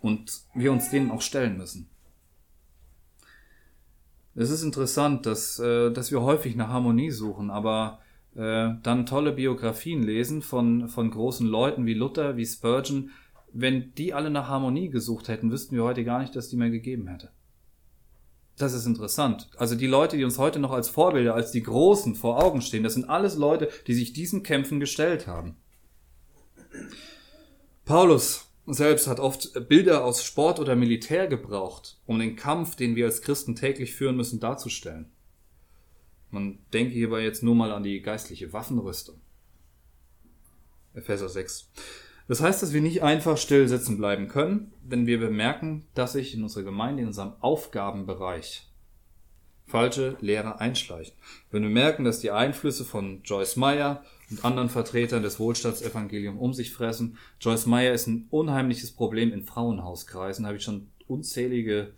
und 0.00 0.40
wir 0.54 0.72
uns 0.72 0.90
denen 0.90 1.10
auch 1.10 1.22
stellen 1.22 1.56
müssen. 1.56 1.88
Es 4.34 4.50
ist 4.50 4.62
interessant, 4.62 5.26
dass, 5.26 5.58
äh, 5.58 5.90
dass 5.92 6.10
wir 6.10 6.22
häufig 6.22 6.56
nach 6.56 6.68
Harmonie 6.68 7.10
suchen, 7.10 7.50
aber 7.50 8.00
äh, 8.34 8.70
dann 8.82 9.06
tolle 9.06 9.32
Biografien 9.32 10.02
lesen 10.02 10.42
von, 10.42 10.88
von 10.88 11.10
großen 11.10 11.46
Leuten 11.46 11.86
wie 11.86 11.94
Luther, 11.94 12.36
wie 12.36 12.46
Spurgeon. 12.46 13.10
Wenn 13.52 13.94
die 13.94 14.14
alle 14.14 14.30
nach 14.30 14.48
Harmonie 14.48 14.88
gesucht 14.88 15.28
hätten, 15.28 15.50
wüssten 15.50 15.76
wir 15.76 15.84
heute 15.84 16.04
gar 16.04 16.20
nicht, 16.20 16.34
dass 16.34 16.48
die 16.48 16.56
mehr 16.56 16.70
gegeben 16.70 17.06
hätte. 17.08 17.30
Das 18.56 18.74
ist 18.74 18.86
interessant. 18.86 19.50
Also 19.56 19.74
die 19.74 19.86
Leute, 19.86 20.16
die 20.16 20.24
uns 20.24 20.38
heute 20.38 20.58
noch 20.58 20.72
als 20.72 20.88
Vorbilder, 20.88 21.34
als 21.34 21.52
die 21.52 21.62
Großen 21.62 22.14
vor 22.14 22.42
Augen 22.42 22.60
stehen, 22.60 22.82
das 22.82 22.94
sind 22.94 23.08
alles 23.08 23.36
Leute, 23.36 23.68
die 23.86 23.94
sich 23.94 24.12
diesen 24.12 24.42
Kämpfen 24.42 24.80
gestellt 24.80 25.26
haben. 25.26 25.56
Paulus 27.84 28.46
selbst 28.66 29.08
hat 29.08 29.20
oft 29.20 29.68
Bilder 29.68 30.04
aus 30.04 30.24
Sport 30.24 30.60
oder 30.60 30.76
Militär 30.76 31.26
gebraucht, 31.26 31.98
um 32.06 32.18
den 32.18 32.36
Kampf, 32.36 32.76
den 32.76 32.94
wir 32.94 33.06
als 33.06 33.22
Christen 33.22 33.56
täglich 33.56 33.94
führen 33.94 34.16
müssen, 34.16 34.38
darzustellen. 34.38 35.10
Man 36.32 36.58
denke 36.72 36.94
hierbei 36.94 37.22
jetzt 37.22 37.42
nur 37.42 37.54
mal 37.54 37.70
an 37.70 37.82
die 37.82 38.00
geistliche 38.00 38.52
Waffenrüstung. 38.52 39.20
Epheser 40.94 41.28
6. 41.28 41.70
Das 42.26 42.40
heißt, 42.40 42.62
dass 42.62 42.72
wir 42.72 42.80
nicht 42.80 43.02
einfach 43.02 43.36
still 43.36 43.68
sitzen 43.68 43.98
bleiben 43.98 44.28
können, 44.28 44.72
wenn 44.82 45.06
wir 45.06 45.20
bemerken, 45.20 45.86
dass 45.94 46.12
sich 46.12 46.34
in 46.34 46.42
unserer 46.42 46.64
Gemeinde, 46.64 47.02
in 47.02 47.08
unserem 47.08 47.34
Aufgabenbereich 47.40 48.68
falsche 49.66 50.16
Lehre 50.20 50.58
einschleichen. 50.60 51.14
Wenn 51.50 51.62
wir 51.62 51.70
merken, 51.70 52.04
dass 52.04 52.20
die 52.20 52.30
Einflüsse 52.30 52.84
von 52.84 53.22
Joyce 53.22 53.56
Meyer 53.56 54.04
und 54.30 54.44
anderen 54.44 54.70
Vertretern 54.70 55.22
des 55.22 55.38
Wohlstandsevangeliums 55.38 56.40
um 56.40 56.54
sich 56.54 56.72
fressen. 56.72 57.18
Joyce 57.40 57.66
Meyer 57.66 57.92
ist 57.92 58.06
ein 58.06 58.26
unheimliches 58.30 58.92
Problem 58.92 59.32
in 59.32 59.44
Frauenhauskreisen, 59.44 60.46
habe 60.46 60.56
ich 60.56 60.62
schon 60.62 60.88
unzählige 61.06 61.92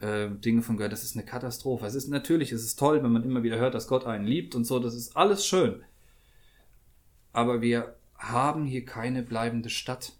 äh, 0.00 0.28
Dinge 0.30 0.62
von 0.62 0.76
gehört. 0.76 0.92
Das 0.92 1.04
ist 1.04 1.16
eine 1.16 1.24
Katastrophe. 1.24 1.86
Es 1.86 1.94
ist 1.94 2.08
natürlich, 2.08 2.52
es 2.52 2.64
ist 2.64 2.78
toll, 2.78 3.02
wenn 3.02 3.12
man 3.12 3.24
immer 3.24 3.42
wieder 3.42 3.58
hört, 3.58 3.74
dass 3.74 3.88
Gott 3.88 4.06
einen 4.06 4.26
liebt 4.26 4.54
und 4.54 4.64
so, 4.64 4.78
das 4.78 4.94
ist 4.94 5.16
alles 5.16 5.46
schön. 5.46 5.82
Aber 7.32 7.60
wir 7.60 7.96
haben 8.16 8.64
hier 8.64 8.84
keine 8.84 9.22
bleibende 9.22 9.70
Stadt. 9.70 10.12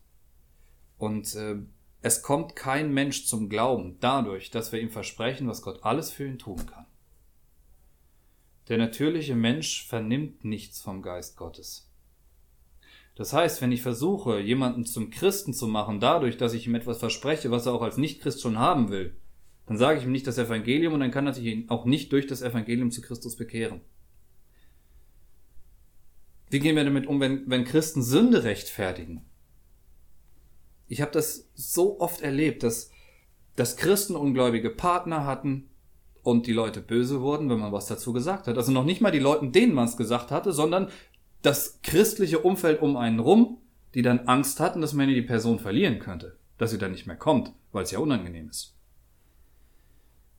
Und 0.98 1.34
äh, 1.34 1.56
es 2.02 2.22
kommt 2.22 2.56
kein 2.56 2.92
Mensch 2.92 3.26
zum 3.26 3.48
Glauben 3.48 3.96
dadurch, 4.00 4.50
dass 4.50 4.72
wir 4.72 4.80
ihm 4.80 4.90
versprechen, 4.90 5.48
was 5.48 5.62
Gott 5.62 5.82
alles 5.82 6.10
für 6.10 6.26
ihn 6.26 6.38
tun 6.38 6.64
kann. 6.66 6.86
Der 8.68 8.78
natürliche 8.78 9.34
Mensch 9.34 9.86
vernimmt 9.86 10.44
nichts 10.44 10.80
vom 10.80 11.02
Geist 11.02 11.36
Gottes. 11.36 11.88
Das 13.14 13.32
heißt, 13.32 13.62
wenn 13.62 13.72
ich 13.72 13.80
versuche, 13.80 14.40
jemanden 14.40 14.84
zum 14.84 15.10
Christen 15.10 15.54
zu 15.54 15.66
machen, 15.66 16.00
dadurch, 16.00 16.36
dass 16.36 16.52
ich 16.52 16.66
ihm 16.66 16.74
etwas 16.74 16.98
verspreche, 16.98 17.50
was 17.50 17.66
er 17.66 17.72
auch 17.72 17.82
als 17.82 17.96
Nichtchrist 17.96 18.42
schon 18.42 18.58
haben 18.58 18.90
will, 18.90 19.16
dann 19.66 19.78
sage 19.78 19.98
ich 19.98 20.04
ihm 20.04 20.12
nicht 20.12 20.26
das 20.26 20.38
Evangelium 20.38 20.94
und 20.94 21.00
dann 21.00 21.10
kann 21.10 21.26
er 21.26 21.34
sich 21.34 21.68
auch 21.68 21.84
nicht 21.84 22.12
durch 22.12 22.26
das 22.26 22.42
Evangelium 22.42 22.90
zu 22.90 23.02
Christus 23.02 23.36
bekehren. 23.36 23.80
Wie 26.50 26.60
gehen 26.60 26.76
wir 26.76 26.84
damit 26.84 27.06
um, 27.06 27.20
wenn, 27.20 27.50
wenn 27.50 27.64
Christen 27.64 28.02
Sünde 28.02 28.44
rechtfertigen? 28.44 29.22
Ich 30.88 31.00
habe 31.00 31.10
das 31.10 31.50
so 31.54 31.98
oft 32.00 32.20
erlebt, 32.20 32.62
dass, 32.62 32.90
dass 33.56 33.76
Christen 33.76 34.14
ungläubige 34.14 34.70
Partner 34.70 35.26
hatten 35.26 35.68
und 36.22 36.46
die 36.46 36.52
Leute 36.52 36.80
böse 36.80 37.20
wurden, 37.20 37.50
wenn 37.50 37.58
man 37.58 37.72
was 37.72 37.86
dazu 37.86 38.12
gesagt 38.12 38.46
hat. 38.46 38.56
Also 38.56 38.70
noch 38.70 38.84
nicht 38.84 39.00
mal 39.00 39.10
die 39.10 39.18
Leuten, 39.18 39.50
denen 39.50 39.74
man 39.74 39.86
es 39.86 39.96
gesagt 39.96 40.30
hatte, 40.30 40.52
sondern 40.52 40.88
das 41.42 41.80
christliche 41.82 42.38
Umfeld 42.38 42.80
um 42.82 42.96
einen 42.96 43.18
rum, 43.18 43.58
die 43.94 44.02
dann 44.02 44.28
Angst 44.28 44.60
hatten, 44.60 44.80
dass 44.80 44.92
man 44.92 45.08
die 45.08 45.22
Person 45.22 45.58
verlieren 45.58 45.98
könnte, 45.98 46.38
dass 46.58 46.70
sie 46.70 46.78
dann 46.78 46.92
nicht 46.92 47.06
mehr 47.06 47.16
kommt, 47.16 47.52
weil 47.72 47.82
es 47.82 47.90
ja 47.90 47.98
unangenehm 47.98 48.48
ist. 48.48 48.75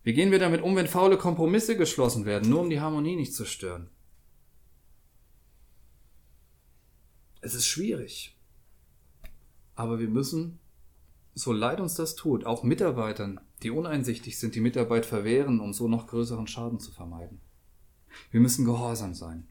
Wie 0.08 0.13
gehen 0.13 0.32
wir 0.32 0.39
damit 0.39 0.62
um, 0.62 0.74
wenn 0.78 0.88
faule 0.88 1.17
Kompromisse 1.17 1.76
geschlossen 1.76 2.24
werden, 2.24 2.50
nur 2.50 2.62
um 2.62 2.70
die 2.70 2.80
Harmonie 2.80 3.17
nicht 3.17 3.34
zu 3.34 3.43
stören? 3.43 3.89
Es 7.41 7.54
ist 7.54 7.65
schwierig. 7.65 8.34
Aber 9.76 10.00
wir 10.00 10.08
müssen, 10.08 10.60
so 11.34 11.52
leid 11.52 11.82
uns 11.82 11.96
das 11.96 12.15
tut, 12.15 12.46
auch 12.46 12.63
Mitarbeitern, 12.63 13.41
die 13.63 13.70
uneinsichtig 13.70 14.39
sind, 14.39 14.56
die 14.56 14.62
Mitarbeit 14.62 15.06
verwehren, 15.06 15.60
um 15.60 15.74
so 15.74 15.89
noch 15.89 16.08
größeren 16.08 16.48
Schaden 16.48 16.80
zu 16.80 16.93
vermeiden. 16.93 17.41
Wir 18.32 18.39
müssen 18.39 18.63
gehorsam 18.63 19.13
sein. 19.13 19.46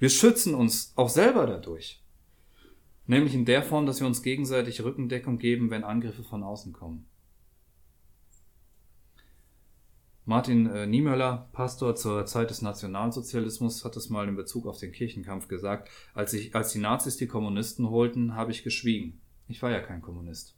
Wir 0.00 0.10
schützen 0.10 0.56
uns 0.56 0.92
auch 0.96 1.08
selber 1.08 1.46
dadurch. 1.46 2.02
Nämlich 3.06 3.32
in 3.32 3.44
der 3.44 3.62
Form, 3.62 3.86
dass 3.86 4.00
wir 4.00 4.08
uns 4.08 4.24
gegenseitig 4.24 4.82
Rückendeckung 4.82 5.38
geben, 5.38 5.70
wenn 5.70 5.84
Angriffe 5.84 6.24
von 6.24 6.42
außen 6.42 6.72
kommen. 6.72 7.06
Martin 10.26 10.66
äh, 10.66 10.86
Niemöller, 10.86 11.50
Pastor 11.52 11.96
zur 11.96 12.24
Zeit 12.24 12.48
des 12.48 12.62
Nationalsozialismus, 12.62 13.84
hat 13.84 13.94
es 13.96 14.08
mal 14.08 14.26
in 14.26 14.36
Bezug 14.36 14.66
auf 14.66 14.78
den 14.78 14.90
Kirchenkampf 14.90 15.48
gesagt, 15.48 15.90
als, 16.14 16.32
ich, 16.32 16.54
als 16.54 16.72
die 16.72 16.78
Nazis 16.78 17.18
die 17.18 17.26
Kommunisten 17.26 17.90
holten, 17.90 18.34
habe 18.34 18.50
ich 18.50 18.64
geschwiegen. 18.64 19.20
Ich 19.48 19.62
war 19.62 19.70
ja 19.70 19.80
kein 19.80 20.00
Kommunist. 20.00 20.56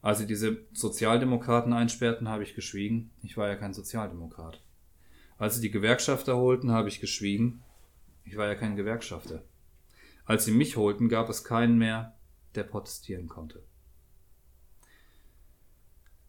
Als 0.00 0.18
sie 0.18 0.26
diese 0.28 0.58
Sozialdemokraten 0.72 1.72
einsperrten, 1.72 2.28
habe 2.28 2.44
ich 2.44 2.54
geschwiegen. 2.54 3.10
Ich 3.22 3.36
war 3.36 3.48
ja 3.48 3.56
kein 3.56 3.74
Sozialdemokrat. 3.74 4.62
Als 5.38 5.56
sie 5.56 5.62
die 5.62 5.70
Gewerkschafter 5.72 6.36
holten, 6.36 6.70
habe 6.70 6.88
ich 6.88 7.00
geschwiegen. 7.00 7.62
Ich 8.24 8.36
war 8.36 8.46
ja 8.46 8.54
kein 8.54 8.76
Gewerkschafter. 8.76 9.42
Als 10.24 10.44
sie 10.44 10.52
mich 10.52 10.76
holten, 10.76 11.08
gab 11.08 11.28
es 11.28 11.42
keinen 11.42 11.78
mehr, 11.78 12.16
der 12.54 12.62
protestieren 12.62 13.28
konnte. 13.28 13.64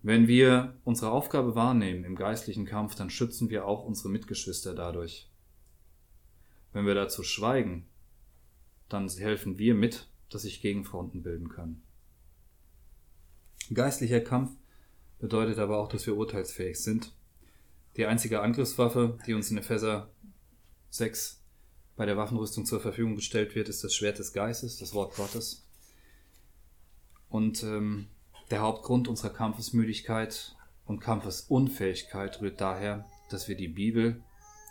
Wenn 0.05 0.27
wir 0.27 0.77
unsere 0.83 1.11
Aufgabe 1.11 1.55
wahrnehmen 1.55 2.03
im 2.03 2.17
geistlichen 2.17 2.65
Kampf, 2.65 2.93
dann 2.93 3.09
schützen 3.09 3.49
wir 3.49 3.65
auch 3.65 3.85
unsere 3.85 4.09
Mitgeschwister 4.09 4.75
dadurch. 4.75 5.31
Wenn 6.73 6.85
wir 6.85 6.93
dazu 6.93 7.23
schweigen, 7.23 7.87
dann 8.89 9.07
helfen 9.07 9.57
wir 9.57 9.75
mit, 9.75 10.09
dass 10.29 10.41
sich 10.41 10.61
Gegenfronten 10.61 11.23
bilden 11.23 11.47
können. 11.47 11.83
Geistlicher 13.73 14.19
Kampf 14.19 14.51
bedeutet 15.19 15.57
aber 15.57 15.77
auch, 15.77 15.87
dass 15.87 16.05
wir 16.05 16.17
urteilsfähig 16.17 16.81
sind. 16.81 17.13
Die 17.95 18.05
einzige 18.05 18.41
Angriffswaffe, 18.41 19.17
die 19.25 19.33
uns 19.33 19.51
in 19.51 19.57
Epheser 19.57 20.09
6 20.89 21.41
bei 21.95 22.05
der 22.05 22.17
Waffenrüstung 22.17 22.65
zur 22.65 22.81
Verfügung 22.81 23.15
gestellt 23.15 23.55
wird, 23.55 23.69
ist 23.69 23.85
das 23.85 23.95
Schwert 23.95 24.19
des 24.19 24.33
Geistes, 24.33 24.77
das 24.79 24.93
Wort 24.93 25.15
Gottes. 25.15 25.65
Und 27.29 27.63
ähm, 27.63 28.07
der 28.51 28.61
Hauptgrund 28.61 29.07
unserer 29.07 29.31
Kampfesmüdigkeit 29.31 30.55
und 30.85 30.99
Kampfesunfähigkeit 30.99 32.41
rührt 32.41 32.61
daher, 32.61 33.05
dass 33.29 33.47
wir 33.47 33.55
die 33.55 33.67
Bibel 33.67 34.21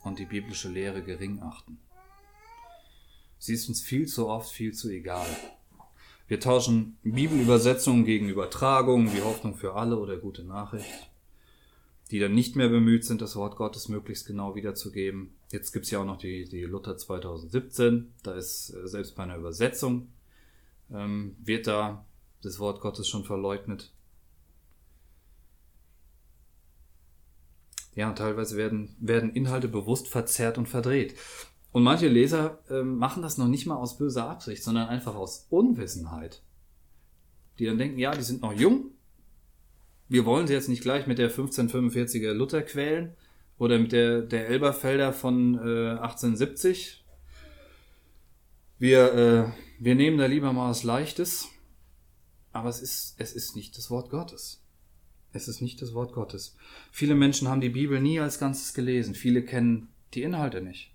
und 0.05 0.19
die 0.19 0.27
biblische 0.27 0.69
Lehre 0.69 1.03
gering 1.03 1.41
achten. 1.41 1.79
Sie 3.39 3.55
ist 3.55 3.69
uns 3.69 3.83
viel 3.83 4.07
zu 4.07 4.29
oft 4.29 4.53
viel 4.53 4.73
zu 4.73 4.89
egal. 4.89 5.27
Wir 6.29 6.39
tauschen 6.39 6.97
Bibelübersetzungen 7.03 8.05
gegen 8.05 8.29
Übertragungen 8.29 9.13
wie 9.13 9.23
Hoffnung 9.23 9.57
für 9.57 9.75
alle 9.75 9.99
oder 9.99 10.17
gute 10.17 10.45
Nachricht, 10.45 11.11
die 12.11 12.21
dann 12.21 12.35
nicht 12.35 12.57
mehr 12.57 12.69
bemüht 12.69 13.05
sind, 13.05 13.21
das 13.21 13.37
Wort 13.37 13.57
Gottes 13.57 13.89
möglichst 13.89 14.27
genau 14.27 14.55
wiederzugeben. 14.55 15.35
Jetzt 15.51 15.73
gibt's 15.73 15.91
ja 15.91 15.99
auch 16.01 16.05
noch 16.05 16.19
die, 16.19 16.49
die 16.49 16.63
Luther 16.63 16.97
2017, 16.97 18.13
da 18.23 18.35
ist 18.35 18.71
äh, 18.71 18.87
selbst 18.87 19.17
bei 19.17 19.25
einer 19.25 19.37
Übersetzung, 19.37 20.09
ähm, 20.91 21.37
wird 21.43 21.67
da 21.67 22.07
das 22.43 22.59
Wort 22.59 22.81
Gottes 22.81 23.09
schon 23.09 23.25
verleugnet. 23.25 23.93
Ja, 27.95 28.09
und 28.09 28.17
teilweise 28.17 28.57
werden, 28.57 28.97
werden 28.99 29.33
Inhalte 29.35 29.69
bewusst 29.69 30.09
verzerrt 30.09 30.59
und 30.59 30.69
verdreht. 30.69 31.15
Und 31.73 31.83
manche 31.83 32.09
Leser 32.09 32.59
äh, 32.69 32.83
machen 32.83 33.23
das 33.23 33.39
noch 33.39 33.49
nicht 33.49 33.67
mal 33.67 33.77
aus 33.77 33.99
böser 33.99 34.29
Absicht, 34.29 34.63
sondern 34.63 34.89
einfach 34.89 35.15
aus 35.15 35.47
Unwissenheit. 35.51 36.43
Die 37.59 37.67
dann 37.67 37.79
denken, 37.79 37.99
ja, 37.99 38.13
die 38.13 38.23
sind 38.23 38.43
noch 38.43 38.53
jung. 38.53 38.93
Wir 40.09 40.25
wollen 40.25 40.47
sie 40.47 40.53
jetzt 40.53 40.69
nicht 40.69 40.83
gleich 40.83 41.07
mit 41.07 41.19
der 41.19 41.31
1545er 41.31 42.33
Luther 42.33 42.63
quälen 42.63 43.15
oder 43.59 43.79
mit 43.79 43.93
der, 43.93 44.23
der 44.23 44.49
Elberfelder 44.49 45.13
von 45.13 45.55
äh, 45.55 45.91
1870. 45.99 47.05
Wir, 48.79 49.15
äh, 49.15 49.53
wir 49.79 49.95
nehmen 49.95 50.19
da 50.19 50.27
lieber 50.27 50.53
mal 50.53 50.71
was 50.71 50.83
Leichtes 50.83 51.49
aber 52.53 52.69
es 52.69 52.81
ist, 52.81 53.15
es 53.19 53.33
ist 53.33 53.57
nicht 53.57 53.77
das 53.77 53.91
Wort 53.91 54.11
Gottes. 54.11 54.63
Es 55.33 55.49
ist 55.49 55.63
nicht 55.63 55.81
das 55.81 55.95
Wort 55.95 56.13
Gottes. 56.13 56.57
Viele 56.91 57.15
Menschen 57.15 57.49
haben 57.49 57.63
die 57.63 57.71
Bibel 57.71 58.01
nie 58.01 58.21
als 58.21 58.39
Ganzes 58.39 58.75
gelesen. 58.75 59.15
Viele 59.15 59.43
kennen 59.43 59.89
die 60.13 60.23
Inhalte 60.23 60.61
nicht. 60.61 60.93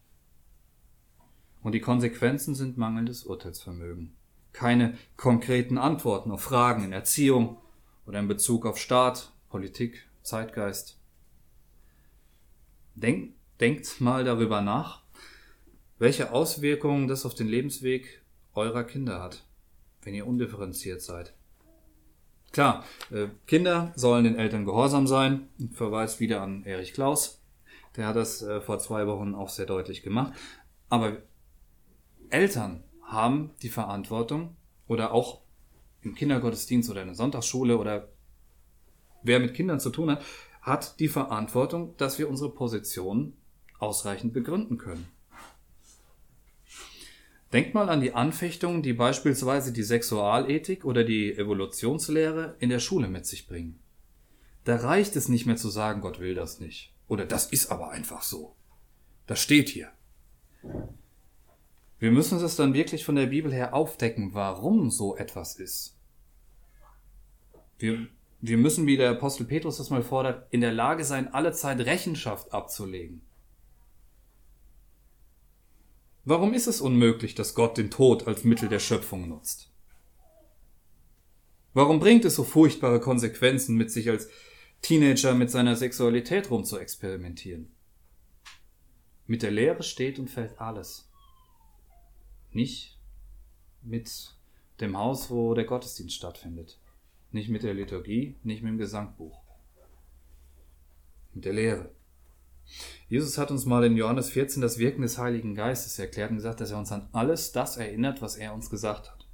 Und 1.63 1.71
die 1.71 1.81
Konsequenzen 1.81 2.53
sind 2.53 2.77
mangelndes 2.77 3.23
Urteilsvermögen. 3.23 4.15
Keine 4.53 4.97
konkreten 5.17 5.77
Antworten 5.77 6.31
auf 6.31 6.41
Fragen 6.41 6.83
in 6.83 6.93
Erziehung 6.93 7.57
oder 8.05 8.19
in 8.19 8.27
Bezug 8.27 8.65
auf 8.65 8.77
Staat, 8.77 9.31
Politik, 9.49 10.07
Zeitgeist. 10.21 10.99
Denk, 12.95 13.33
denkt 13.59 13.99
mal 13.99 14.23
darüber 14.23 14.61
nach, 14.61 15.01
welche 15.99 16.31
Auswirkungen 16.31 17.07
das 17.07 17.25
auf 17.25 17.33
den 17.33 17.47
Lebensweg 17.47 18.21
eurer 18.53 18.83
Kinder 18.83 19.21
hat, 19.21 19.45
wenn 20.03 20.13
ihr 20.13 20.27
undifferenziert 20.27 21.01
seid. 21.01 21.33
Klar, 22.51 22.83
äh, 23.11 23.27
Kinder 23.45 23.91
sollen 23.95 24.23
den 24.23 24.35
Eltern 24.35 24.65
gehorsam 24.65 25.07
sein. 25.07 25.49
Verweist 25.73 26.19
wieder 26.19 26.41
an 26.41 26.63
Erich 26.63 26.93
Klaus. 26.93 27.41
Der 27.95 28.07
hat 28.07 28.15
das 28.15 28.41
äh, 28.41 28.61
vor 28.61 28.79
zwei 28.79 29.07
Wochen 29.07 29.35
auch 29.35 29.49
sehr 29.49 29.65
deutlich 29.65 30.03
gemacht. 30.03 30.33
Aber 30.89 31.17
Eltern 32.29 32.83
haben 33.03 33.51
die 33.61 33.69
Verantwortung 33.69 34.55
oder 34.87 35.11
auch 35.13 35.41
im 36.01 36.15
Kindergottesdienst 36.15 36.89
oder 36.89 37.01
in 37.01 37.07
der 37.07 37.15
Sonntagsschule 37.15 37.77
oder 37.77 38.09
wer 39.23 39.39
mit 39.39 39.53
Kindern 39.53 39.79
zu 39.79 39.89
tun 39.89 40.11
hat, 40.11 40.23
hat 40.61 40.99
die 40.99 41.07
Verantwortung, 41.07 41.95
dass 41.97 42.19
wir 42.19 42.29
unsere 42.29 42.51
Position 42.51 43.33
ausreichend 43.79 44.33
begründen 44.33 44.77
können. 44.77 45.07
Denkt 47.53 47.73
mal 47.73 47.89
an 47.89 48.01
die 48.01 48.13
Anfechtungen, 48.13 48.83
die 48.83 48.93
beispielsweise 48.93 49.71
die 49.71 49.83
Sexualethik 49.83 50.83
oder 50.83 51.03
die 51.03 51.33
Evolutionslehre 51.33 52.55
in 52.59 52.69
der 52.69 52.79
Schule 52.79 53.07
mit 53.07 53.25
sich 53.25 53.47
bringen. 53.47 53.79
Da 54.65 54.75
reicht 54.75 55.15
es 55.15 55.29
nicht 55.29 55.45
mehr 55.45 55.55
zu 55.55 55.69
sagen, 55.69 56.01
Gott 56.01 56.19
will 56.19 56.35
das 56.35 56.59
nicht. 56.59 56.93
Oder 57.07 57.25
das 57.25 57.45
ist 57.45 57.71
aber 57.71 57.91
einfach 57.91 58.21
so. 58.21 58.53
Das 59.25 59.39
steht 59.39 59.69
hier. 59.69 59.89
Wir 61.99 62.11
müssen 62.11 62.43
es 62.43 62.55
dann 62.57 62.73
wirklich 62.73 63.05
von 63.05 63.15
der 63.15 63.27
Bibel 63.27 63.53
her 63.53 63.73
aufdecken, 63.73 64.33
warum 64.33 64.91
so 64.91 65.15
etwas 65.15 65.55
ist. 65.55 65.97
Wir, 67.79 68.07
wir 68.41 68.57
müssen, 68.57 68.87
wie 68.87 68.97
der 68.97 69.11
Apostel 69.11 69.45
Petrus 69.45 69.77
das 69.77 69.89
mal 69.89 70.03
fordert, 70.03 70.47
in 70.51 70.61
der 70.61 70.73
Lage 70.73 71.05
sein, 71.05 71.33
alle 71.33 71.53
Zeit 71.53 71.79
Rechenschaft 71.79 72.53
abzulegen. 72.53 73.21
Warum 76.29 76.53
ist 76.53 76.67
es 76.67 76.81
unmöglich, 76.81 77.35
dass 77.35 77.55
Gott 77.55 77.77
den 77.77 77.89
Tod 77.89 78.27
als 78.27 78.43
Mittel 78.43 78.67
der 78.67 78.79
Schöpfung 78.79 79.29
nutzt? 79.29 79.71
Warum 81.73 82.01
bringt 82.01 82.25
es 82.25 82.35
so 82.35 82.43
furchtbare 82.43 82.99
Konsequenzen 82.99 83.77
mit 83.77 83.91
sich 83.91 84.09
als 84.09 84.27
Teenager 84.81 85.33
mit 85.33 85.49
seiner 85.49 85.77
Sexualität 85.77 86.51
rumzuexperimentieren? 86.51 87.71
Mit 89.25 89.41
der 89.41 89.51
Lehre 89.51 89.83
steht 89.83 90.19
und 90.19 90.29
fällt 90.29 90.59
alles. 90.59 91.09
Nicht 92.51 92.99
mit 93.81 94.35
dem 94.81 94.97
Haus, 94.97 95.31
wo 95.31 95.53
der 95.53 95.63
Gottesdienst 95.63 96.13
stattfindet. 96.13 96.77
Nicht 97.31 97.47
mit 97.47 97.63
der 97.63 97.73
Liturgie, 97.73 98.35
nicht 98.43 98.63
mit 98.63 98.71
dem 98.71 98.77
Gesangbuch. 98.77 99.39
Mit 101.33 101.45
der 101.45 101.53
Lehre. 101.53 101.96
Jesus 103.09 103.37
hat 103.37 103.51
uns 103.51 103.65
mal 103.65 103.83
in 103.85 103.95
Johannes 103.95 104.29
14 104.29 104.61
das 104.61 104.77
Wirken 104.77 105.01
des 105.01 105.17
Heiligen 105.17 105.55
Geistes 105.55 105.97
erklärt 105.97 106.31
und 106.31 106.37
gesagt, 106.37 106.59
dass 106.59 106.71
er 106.71 106.77
uns 106.77 106.91
an 106.91 107.07
alles 107.13 107.51
das 107.51 107.77
erinnert, 107.77 108.21
was 108.21 108.35
er 108.35 108.53
uns 108.53 108.69
gesagt 108.69 109.09
hat. 109.09 109.27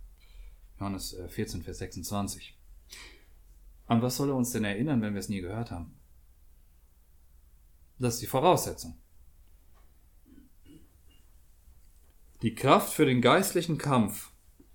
Johannes 0.80 1.17
14, 1.30 1.62
äh, 1.62 1.63
Vers 1.63 1.78
26. 1.80 2.58
An 3.88 4.02
was 4.02 4.17
soll 4.17 4.30
er 4.30 4.36
uns 4.36 4.52
denn 4.52 4.63
erinnern, 4.63 5.02
wenn 5.02 5.13
wir 5.13 5.19
es 5.19 5.30
nie 5.30 5.41
gehört 5.41 5.72
haben? 5.72 5.93
Das 8.00 8.15
ist 8.15 8.22
die 8.22 8.28
Voraussetzung. 8.28 8.98
Die 12.41 12.56
Kraft 12.56 12.93
für 12.93 13.06
den 13.06 13.22
geistlichen 13.22 13.78
Kampf, 13.78 14.32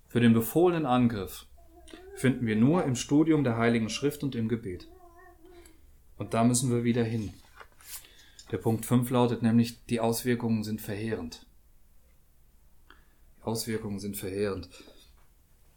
für 0.07 0.21
den 0.21 0.33
befohlenen 0.33 0.87
Angriff, 0.87 1.47
finden 2.16 2.47
wir 2.47 2.57
nur 2.57 2.85
im 2.85 2.97
Studium 2.97 3.44
der 3.44 3.59
Heiligen 3.59 3.90
Schrift 3.90 4.25
und 4.25 4.35
im 4.35 4.49
Gebet. 4.49 4.88
Und 6.16 6.35
da 6.35 6.44
müssen 6.44 6.71
wir 6.71 6.85
wieder 6.85 7.05
hin. 7.05 7.33
Der 8.50 8.58
Punkt 8.58 8.87
5 8.87 9.11
lautet 9.11 9.42
nämlich, 9.42 9.84
die 9.87 10.00
Auswirkungen 10.00 10.64
sind 10.64 10.80
verheerend. 10.80 11.46
Die 13.38 13.42
Auswirkungen 13.42 13.98
sind 13.98 14.16
verheerend. 14.16 14.68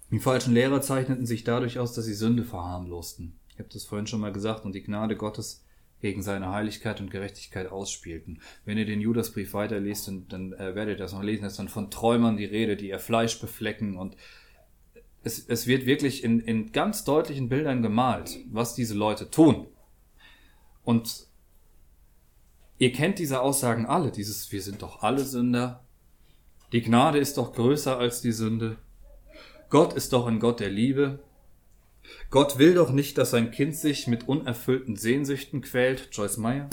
Die 0.10 0.20
falschen 0.20 0.54
Lehrer 0.54 0.82
zeichneten 0.82 1.26
sich 1.26 1.44
dadurch 1.44 1.80
aus, 1.80 1.94
dass 1.94 2.06
sie 2.06 2.14
Sünde 2.14 2.44
verharmlosten. 2.44 3.40
Ich 3.50 3.60
habe 3.60 3.70
das 3.70 3.86
vorhin 3.86 4.08
schon 4.08 4.22
mal 4.22 4.32
gesagt 4.32 4.66
und 4.66 4.74
die 4.74 4.84
Gnade 4.84 5.16
Gottes 5.16 5.64
gegen 6.02 6.24
seine 6.24 6.50
Heiligkeit 6.50 7.00
und 7.00 7.12
Gerechtigkeit 7.12 7.72
ausspielten. 7.72 8.42
Wenn 8.66 8.78
ihr 8.78 8.86
den 8.86 9.02
Judasbrief 9.02 9.54
weiterliest, 9.54 10.08
dann, 10.08 10.28
dann 10.28 10.54
äh, 10.54 10.76
werdet 10.76 10.98
ihr 10.98 11.04
das 11.04 11.14
noch 11.14 11.24
lesen, 11.24 11.46
ist 11.46 11.60
dann 11.60 11.70
von 11.70 11.92
Träumern 11.92 12.38
die 12.38 12.46
Rede, 12.46 12.76
die 12.76 12.90
ihr 12.90 13.00
Fleisch 13.00 13.40
beflecken 13.40 13.98
und 13.98 14.16
es, 15.24 15.46
es 15.48 15.68
wird 15.68 15.86
wirklich 15.86 16.24
in, 16.24 16.40
in 16.40 16.72
ganz 16.72 17.04
deutlichen 17.04 17.48
Bildern 17.48 17.84
gemalt, 17.84 18.40
was 18.50 18.74
diese 18.74 18.96
Leute 18.96 19.30
tun. 19.30 19.68
Und 20.84 21.28
ihr 22.82 22.92
kennt 22.92 23.20
diese 23.20 23.42
Aussagen 23.42 23.86
alle, 23.86 24.10
dieses 24.10 24.52
wir 24.52 24.60
sind 24.60 24.82
doch 24.82 25.04
alle 25.04 25.24
Sünder, 25.24 25.84
die 26.72 26.82
Gnade 26.82 27.20
ist 27.20 27.38
doch 27.38 27.54
größer 27.54 28.00
als 28.00 28.22
die 28.22 28.32
Sünde, 28.32 28.78
Gott 29.70 29.94
ist 29.94 30.14
doch 30.14 30.26
ein 30.26 30.40
Gott 30.40 30.60
der 30.60 30.72
Liebe, 30.72 31.20
Gott 32.32 32.58
will 32.58 32.74
doch 32.74 32.90
nicht, 32.90 33.20
dass 33.20 33.30
sein 33.30 33.52
Kind 33.52 33.76
sich 33.76 34.08
mit 34.08 34.28
unerfüllten 34.28 34.96
Sehnsüchten 34.96 35.62
quält, 35.62 36.10
Joyce 36.12 36.38
Meyer. 36.38 36.72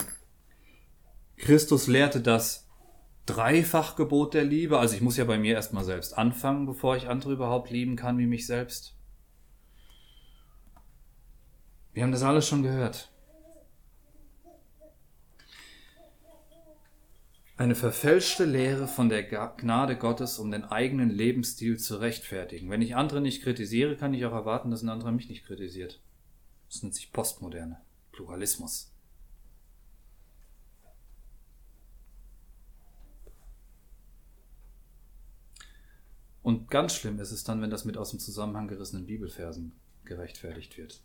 Christus 1.36 1.88
lehrte 1.88 2.22
das 2.22 2.66
Dreifachgebot 3.26 4.32
der 4.32 4.44
Liebe, 4.44 4.78
also 4.78 4.94
ich 4.94 5.02
muss 5.02 5.18
ja 5.18 5.26
bei 5.26 5.36
mir 5.36 5.56
erstmal 5.56 5.84
selbst 5.84 6.16
anfangen, 6.16 6.64
bevor 6.64 6.96
ich 6.96 7.08
andere 7.08 7.34
überhaupt 7.34 7.68
lieben 7.68 7.96
kann 7.96 8.16
wie 8.16 8.26
mich 8.26 8.46
selbst. 8.46 8.96
Wir 11.92 12.02
haben 12.02 12.12
das 12.12 12.22
alles 12.22 12.48
schon 12.48 12.62
gehört. 12.62 13.10
Eine 17.58 17.74
verfälschte 17.74 18.44
Lehre 18.44 18.86
von 18.86 19.08
der 19.08 19.24
Gnade 19.24 19.96
Gottes, 19.96 20.38
um 20.38 20.52
den 20.52 20.62
eigenen 20.62 21.10
Lebensstil 21.10 21.76
zu 21.76 21.96
rechtfertigen. 21.96 22.70
Wenn 22.70 22.82
ich 22.82 22.94
andere 22.94 23.20
nicht 23.20 23.42
kritisiere, 23.42 23.96
kann 23.96 24.14
ich 24.14 24.24
auch 24.24 24.32
erwarten, 24.32 24.70
dass 24.70 24.82
ein 24.82 24.88
anderer 24.88 25.10
mich 25.10 25.28
nicht 25.28 25.44
kritisiert. 25.44 26.00
Das 26.70 26.84
nennt 26.84 26.94
sich 26.94 27.12
Postmoderne. 27.12 27.80
Pluralismus. 28.12 28.92
Und 36.42 36.70
ganz 36.70 36.94
schlimm 36.94 37.18
ist 37.18 37.32
es 37.32 37.42
dann, 37.42 37.60
wenn 37.60 37.70
das 37.70 37.84
mit 37.84 37.96
aus 37.96 38.10
dem 38.10 38.20
Zusammenhang 38.20 38.68
gerissenen 38.68 39.06
Bibelversen 39.06 39.72
gerechtfertigt 40.04 40.78
wird. 40.78 41.02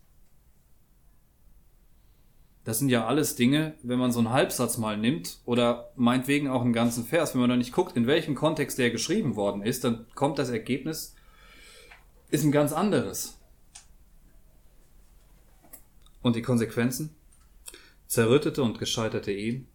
Das 2.64 2.78
sind 2.78 2.88
ja 2.88 3.06
alles 3.06 3.36
Dinge, 3.36 3.74
wenn 3.82 3.98
man 3.98 4.10
so 4.10 4.20
einen 4.20 4.30
Halbsatz 4.30 4.78
mal 4.78 4.96
nimmt 4.96 5.38
oder 5.44 5.92
meinetwegen 5.96 6.48
auch 6.48 6.62
einen 6.62 6.72
ganzen 6.72 7.04
Vers, 7.04 7.34
wenn 7.34 7.42
man 7.42 7.50
da 7.50 7.56
nicht 7.56 7.72
guckt, 7.72 7.94
in 7.94 8.06
welchem 8.06 8.34
Kontext 8.34 8.78
der 8.78 8.90
geschrieben 8.90 9.36
worden 9.36 9.62
ist, 9.62 9.84
dann 9.84 10.06
kommt 10.14 10.38
das 10.38 10.48
Ergebnis, 10.48 11.14
ist 12.30 12.42
ein 12.42 12.52
ganz 12.52 12.72
anderes. 12.72 13.38
Und 16.22 16.36
die 16.36 16.42
Konsequenzen? 16.42 17.14
Zerrüttete 18.06 18.62
und 18.62 18.78
gescheiterte 18.78 19.32
Ehen, 19.32 19.68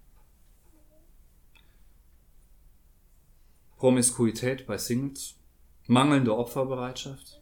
Promiskuität 3.78 4.65
bei 4.65 4.78
Singles, 4.78 5.36
mangelnde 5.88 6.36
Opferbereitschaft, 6.36 7.39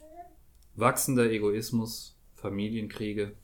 wachsender 0.76 1.32
Egoismus, 1.32 2.16
Familienkriege, 2.36 3.36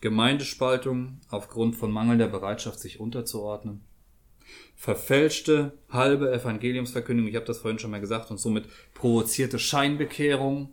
Gemeindespaltung 0.00 1.20
aufgrund 1.28 1.76
von 1.76 1.90
mangelnder 1.90 2.28
Bereitschaft, 2.28 2.80
sich 2.80 3.00
unterzuordnen, 3.00 3.82
verfälschte 4.74 5.78
halbe 5.90 6.32
Evangeliumsverkündigung, 6.32 7.28
ich 7.28 7.36
habe 7.36 7.46
das 7.46 7.58
vorhin 7.58 7.78
schon 7.78 7.90
mal 7.90 8.00
gesagt, 8.00 8.30
und 8.30 8.38
somit 8.38 8.66
provozierte 8.94 9.58
Scheinbekehrung 9.58 10.70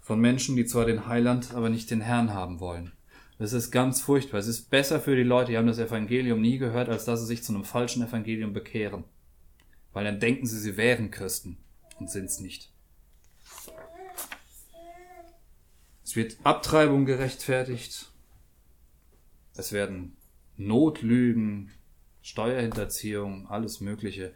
von 0.00 0.20
Menschen, 0.20 0.54
die 0.54 0.64
zwar 0.64 0.84
den 0.84 1.08
Heiland, 1.08 1.54
aber 1.54 1.68
nicht 1.68 1.90
den 1.90 2.00
Herrn 2.00 2.32
haben 2.32 2.60
wollen. 2.60 2.92
Das 3.38 3.52
ist 3.52 3.70
ganz 3.70 4.00
furchtbar. 4.00 4.38
Es 4.38 4.46
ist 4.46 4.70
besser 4.70 5.00
für 5.00 5.16
die 5.16 5.22
Leute, 5.22 5.50
die 5.50 5.58
haben 5.58 5.66
das 5.66 5.78
Evangelium 5.78 6.40
nie 6.40 6.58
gehört, 6.58 6.88
als 6.88 7.04
dass 7.04 7.20
sie 7.20 7.26
sich 7.26 7.42
zu 7.42 7.52
einem 7.52 7.64
falschen 7.64 8.02
Evangelium 8.02 8.52
bekehren. 8.52 9.04
Weil 9.92 10.04
dann 10.04 10.20
denken 10.20 10.46
sie, 10.46 10.58
sie 10.58 10.76
wären 10.76 11.10
Christen 11.10 11.58
und 11.98 12.10
sind 12.10 12.26
es 12.26 12.40
nicht. 12.40 12.72
Es 16.06 16.14
wird 16.14 16.36
Abtreibung 16.44 17.04
gerechtfertigt. 17.04 18.12
Es 19.56 19.72
werden 19.72 20.16
Notlügen, 20.56 21.72
Steuerhinterziehung, 22.22 23.48
alles 23.48 23.80
Mögliche 23.80 24.32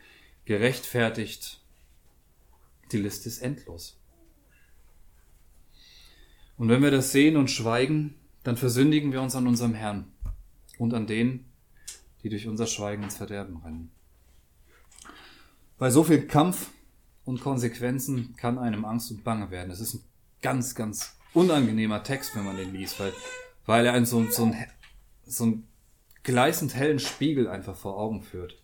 gerechtfertigt. 0.46 1.60
Die 2.90 2.98
Liste 2.98 3.28
ist 3.28 3.38
endlos. 3.38 3.96
Und 6.58 6.68
wenn 6.68 6.82
wir 6.82 6.90
das 6.90 7.12
sehen 7.12 7.36
und 7.36 7.52
schweigen, 7.52 8.16
dann 8.42 8.56
versündigen 8.56 9.12
wir 9.12 9.22
uns 9.22 9.36
an 9.36 9.46
unserem 9.46 9.74
Herrn 9.74 10.10
und 10.76 10.92
an 10.92 11.06
denen, 11.06 11.52
die 12.24 12.30
durch 12.30 12.48
unser 12.48 12.66
Schweigen 12.66 13.04
ins 13.04 13.16
Verderben 13.16 13.58
rennen. 13.58 13.92
Bei 15.78 15.88
so 15.90 16.02
viel 16.02 16.26
Kampf 16.26 16.70
und 17.24 17.40
Konsequenzen 17.40 18.34
kann 18.36 18.58
einem 18.58 18.84
Angst 18.84 19.12
und 19.12 19.22
Bange 19.22 19.52
werden. 19.52 19.70
Es 19.70 19.78
ist 19.78 19.94
ein 19.94 20.04
ganz, 20.42 20.74
ganz 20.74 21.19
unangenehmer 21.34 22.02
Text, 22.02 22.34
wenn 22.36 22.44
man 22.44 22.56
den 22.56 22.72
liest, 22.72 22.98
weil, 23.00 23.12
weil 23.66 23.86
er 23.86 23.92
einen 23.92 24.06
so, 24.06 24.24
so, 24.30 24.44
einen, 24.44 24.56
so 25.26 25.44
einen 25.44 25.68
gleißend 26.22 26.74
hellen 26.74 26.98
Spiegel 26.98 27.48
einfach 27.48 27.76
vor 27.76 27.96
Augen 27.98 28.22
führt. 28.22 28.56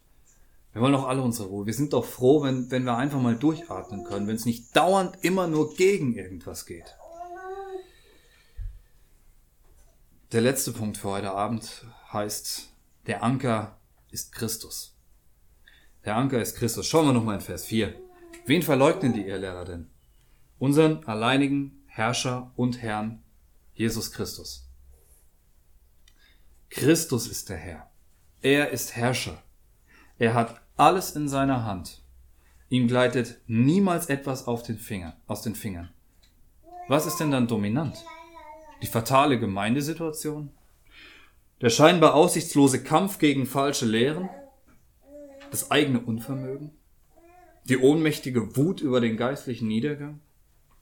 Wir 0.72 0.82
wollen 0.82 0.92
doch 0.92 1.08
alle 1.08 1.22
unsere 1.22 1.48
Ruhe. 1.48 1.64
Wir 1.64 1.72
sind 1.72 1.94
doch 1.94 2.04
froh, 2.04 2.42
wenn, 2.42 2.70
wenn 2.70 2.84
wir 2.84 2.96
einfach 2.96 3.20
mal 3.20 3.36
durchatmen 3.36 4.04
können, 4.04 4.26
wenn 4.26 4.36
es 4.36 4.44
nicht 4.44 4.76
dauernd 4.76 5.16
immer 5.22 5.46
nur 5.46 5.74
gegen 5.74 6.14
irgendwas 6.14 6.66
geht. 6.66 6.96
Der 10.32 10.40
letzte 10.42 10.72
Punkt 10.72 10.98
für 10.98 11.08
heute 11.08 11.30
Abend 11.30 11.86
heißt, 12.12 12.68
der 13.06 13.22
Anker 13.22 13.78
ist 14.10 14.32
Christus. 14.32 14.94
Der 16.04 16.16
Anker 16.16 16.42
ist 16.42 16.56
Christus. 16.56 16.86
Schauen 16.86 17.06
wir 17.06 17.12
nochmal 17.12 17.36
in 17.36 17.40
Vers 17.40 17.64
4. 17.64 17.94
Wen 18.44 18.62
verleugnen 18.62 19.12
die 19.12 19.26
Irrlehrer 19.26 19.64
denn? 19.64 19.86
Unseren 20.58 21.04
alleinigen 21.04 21.75
Herrscher 21.96 22.52
und 22.56 22.82
Herrn 22.82 23.22
Jesus 23.72 24.12
Christus. 24.12 24.68
Christus 26.68 27.26
ist 27.26 27.48
der 27.48 27.56
Herr. 27.56 27.90
Er 28.42 28.68
ist 28.68 28.96
Herrscher. 28.96 29.42
Er 30.18 30.34
hat 30.34 30.60
alles 30.76 31.16
in 31.16 31.26
seiner 31.26 31.64
Hand. 31.64 32.02
Ihm 32.68 32.86
gleitet 32.86 33.40
niemals 33.46 34.10
etwas 34.10 34.46
auf 34.46 34.62
den 34.62 34.76
Finger, 34.76 35.16
aus 35.26 35.40
den 35.40 35.54
Fingern. 35.54 35.88
Was 36.86 37.06
ist 37.06 37.16
denn 37.16 37.30
dann 37.30 37.48
dominant? 37.48 38.04
Die 38.82 38.88
fatale 38.88 39.40
Gemeindesituation? 39.40 40.50
Der 41.62 41.70
scheinbar 41.70 42.14
aussichtslose 42.14 42.82
Kampf 42.82 43.18
gegen 43.18 43.46
falsche 43.46 43.86
Lehren? 43.86 44.28
Das 45.50 45.70
eigene 45.70 46.00
Unvermögen? 46.00 46.72
Die 47.64 47.78
ohnmächtige 47.78 48.54
Wut 48.54 48.82
über 48.82 49.00
den 49.00 49.16
geistlichen 49.16 49.68
Niedergang? 49.68 50.20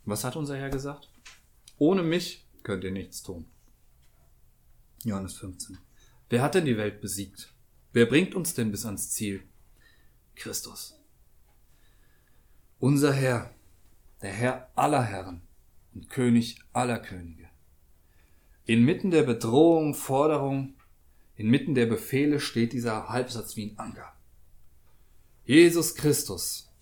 Was 0.05 0.25
hat 0.25 0.37
unser 0.37 0.57
Herr 0.57 0.71
gesagt? 0.71 1.09
Ohne 1.79 2.03
mich 2.03 2.47
könnt 2.63 2.85
ihr 2.85 2.91
nichts 2.91 3.23
tun. 3.23 3.47
Johannes 5.05 5.35
15. 5.37 5.79
Wer 6.31 6.43
hat 6.43 6.55
denn 6.55 6.65
die 6.65 6.77
Welt 6.77 7.01
besiegt? 7.01 7.55
Wer 7.93 8.07
bringt 8.07 8.35
uns 8.35 8.55
denn 8.55 8.71
bis 8.71 8.87
ans 8.87 9.11
Ziel? 9.11 9.43
Christus. 10.35 10.99
Unser 12.79 13.13
Herr, 13.13 13.55
der 14.21 14.33
Herr 14.33 14.71
aller 14.75 15.03
Herren 15.03 15.43
und 15.95 16.11
König 16.11 16.59
aller 16.73 16.99
Könige. 16.99 17.49
Inmitten 18.67 19.11
der 19.11 19.23
Bedrohung, 19.23 19.95
Forderung, 19.95 20.75
inmitten 21.37 21.75
der 21.75 21.87
Befehle 21.87 22.41
steht 22.41 22.73
dieser 22.73 23.09
Halbsatz 23.09 23.57
wie 23.57 23.71
ein 23.71 23.79
Anker. 23.79 24.13
Jesus 25.45 25.95
Christus, 25.95 26.74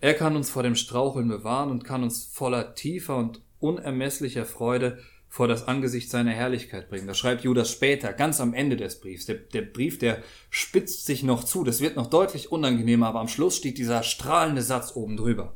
er 0.00 0.14
kann 0.14 0.36
uns 0.36 0.50
vor 0.50 0.62
dem 0.62 0.76
Straucheln 0.76 1.28
bewahren 1.28 1.70
und 1.70 1.84
kann 1.84 2.02
uns 2.02 2.26
voller 2.26 2.74
tiefer 2.74 3.16
und 3.16 3.40
unermesslicher 3.58 4.44
Freude 4.44 4.98
vor 5.28 5.46
das 5.48 5.68
Angesicht 5.68 6.10
seiner 6.10 6.30
Herrlichkeit 6.30 6.88
bringen. 6.88 7.06
Das 7.06 7.18
schreibt 7.18 7.44
Judas 7.44 7.70
später, 7.70 8.12
ganz 8.12 8.40
am 8.40 8.54
Ende 8.54 8.76
des 8.76 9.00
Briefs. 9.00 9.26
Der, 9.26 9.36
der, 9.36 9.62
Brief, 9.62 9.98
der 9.98 10.22
spitzt 10.50 11.04
sich 11.04 11.22
noch 11.22 11.44
zu. 11.44 11.64
Das 11.64 11.80
wird 11.80 11.96
noch 11.96 12.06
deutlich 12.06 12.50
unangenehmer, 12.50 13.08
aber 13.08 13.20
am 13.20 13.28
Schluss 13.28 13.56
steht 13.56 13.76
dieser 13.76 14.02
strahlende 14.02 14.62
Satz 14.62 14.96
oben 14.96 15.16
drüber. 15.16 15.54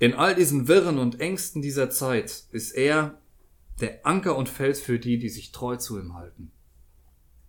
In 0.00 0.14
all 0.14 0.34
diesen 0.34 0.66
Wirren 0.66 0.98
und 0.98 1.20
Ängsten 1.20 1.62
dieser 1.62 1.88
Zeit 1.88 2.44
ist 2.50 2.72
er 2.72 3.18
der 3.80 4.04
Anker 4.04 4.36
und 4.36 4.48
Fels 4.48 4.80
für 4.80 4.98
die, 4.98 5.18
die 5.18 5.28
sich 5.28 5.52
treu 5.52 5.76
zu 5.76 5.98
ihm 5.98 6.14
halten. 6.14 6.50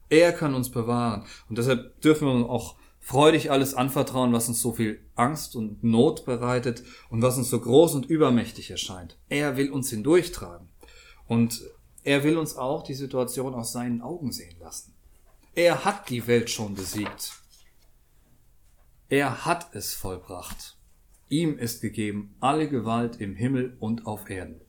Er 0.09 0.32
kann 0.32 0.53
uns 0.53 0.70
bewahren. 0.70 1.26
Und 1.49 1.57
deshalb 1.57 1.99
dürfen 2.01 2.28
wir 2.28 2.49
auch 2.49 2.76
freudig 3.06 3.51
alles 3.51 3.76
anvertrauen, 3.76 4.34
was 4.34 4.47
uns 4.47 4.64
so 4.64 4.74
viel 4.74 4.99
Angst 5.14 5.56
und 5.56 5.84
Not 5.84 6.26
bereitet 6.26 6.82
und 7.12 7.22
was 7.22 7.38
uns 7.38 7.51
so 7.51 7.60
groß 7.60 7.93
und 7.93 8.08
übermächtig 8.08 8.72
erscheint. 8.72 9.16
Er 9.30 9.58
will 9.58 9.72
uns 9.72 9.91
hindurchtragen. 9.91 10.70
Und 11.28 11.62
er 12.03 12.24
will 12.24 12.36
uns 12.36 12.56
auch 12.56 12.82
die 12.82 12.95
Situation 12.95 13.53
aus 13.53 13.72
seinen 13.72 14.01
Augen 14.01 14.32
sehen 14.32 14.56
lassen. 14.60 14.95
Er 15.53 15.86
hat 15.86 16.10
die 16.10 16.26
Welt 16.26 16.49
schon 16.49 16.74
besiegt. 16.74 17.34
Er 19.08 19.45
hat 19.45 19.76
es 19.76 19.93
vollbracht. 19.93 20.76
Ihm 21.30 21.60
ist 21.60 21.82
gegeben 21.82 22.36
alle 22.39 22.68
Gewalt 22.68 23.22
im 23.22 23.36
Himmel 23.36 23.78
und 23.80 24.08
auf 24.08 24.32
Erden. 24.32 24.62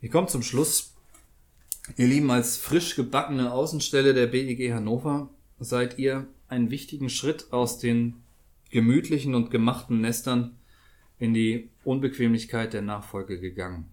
Wir 0.00 0.08
kommen 0.08 0.28
zum 0.28 0.42
Schluss 0.42 0.94
Ihr 1.98 2.06
Lieben, 2.06 2.30
als 2.30 2.56
frisch 2.56 2.96
gebackene 2.96 3.52
Außenstelle 3.52 4.14
der 4.14 4.28
BEG 4.28 4.72
Hannover 4.72 5.28
seid 5.58 5.98
ihr 5.98 6.26
einen 6.52 6.70
wichtigen 6.70 7.08
Schritt 7.08 7.50
aus 7.50 7.78
den 7.78 8.22
gemütlichen 8.70 9.34
und 9.34 9.50
gemachten 9.50 10.02
Nestern 10.02 10.58
in 11.18 11.32
die 11.32 11.70
Unbequemlichkeit 11.82 12.74
der 12.74 12.82
Nachfolge 12.82 13.40
gegangen. 13.40 13.88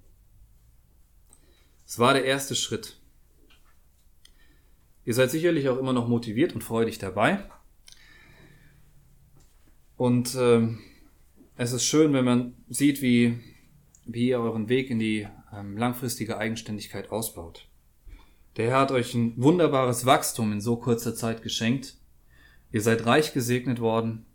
Es 1.87 1.99
war 1.99 2.13
der 2.13 2.25
erste 2.25 2.55
Schritt. 2.55 2.99
Ihr 5.05 5.13
seid 5.13 5.31
sicherlich 5.31 5.69
auch 5.69 5.77
immer 5.77 5.93
noch 5.93 6.07
motiviert 6.07 6.53
und 6.53 6.63
freudig 6.63 6.99
dabei. 6.99 7.45
Und 9.95 10.35
äh, 10.35 10.67
es 11.55 11.71
ist 11.71 11.85
schön, 11.85 12.11
wenn 12.13 12.25
man 12.25 12.55
sieht, 12.67 13.01
wie, 13.01 13.39
wie 14.05 14.27
ihr 14.27 14.39
euren 14.39 14.67
Weg 14.67 14.89
in 14.89 14.99
die 14.99 15.27
ähm, 15.53 15.77
langfristige 15.77 16.37
Eigenständigkeit 16.37 17.09
ausbaut. 17.09 17.69
Der 18.57 18.69
Herr 18.69 18.79
hat 18.81 18.91
euch 18.91 19.13
ein 19.13 19.33
wunderbares 19.37 20.05
Wachstum 20.05 20.51
in 20.51 20.61
so 20.61 20.75
kurzer 20.75 21.15
Zeit 21.15 21.41
geschenkt. 21.41 21.98
Ihr 22.71 22.81
seid 22.81 23.05
reich 23.05 23.33
gesegnet 23.33 23.79
worden 23.79 24.25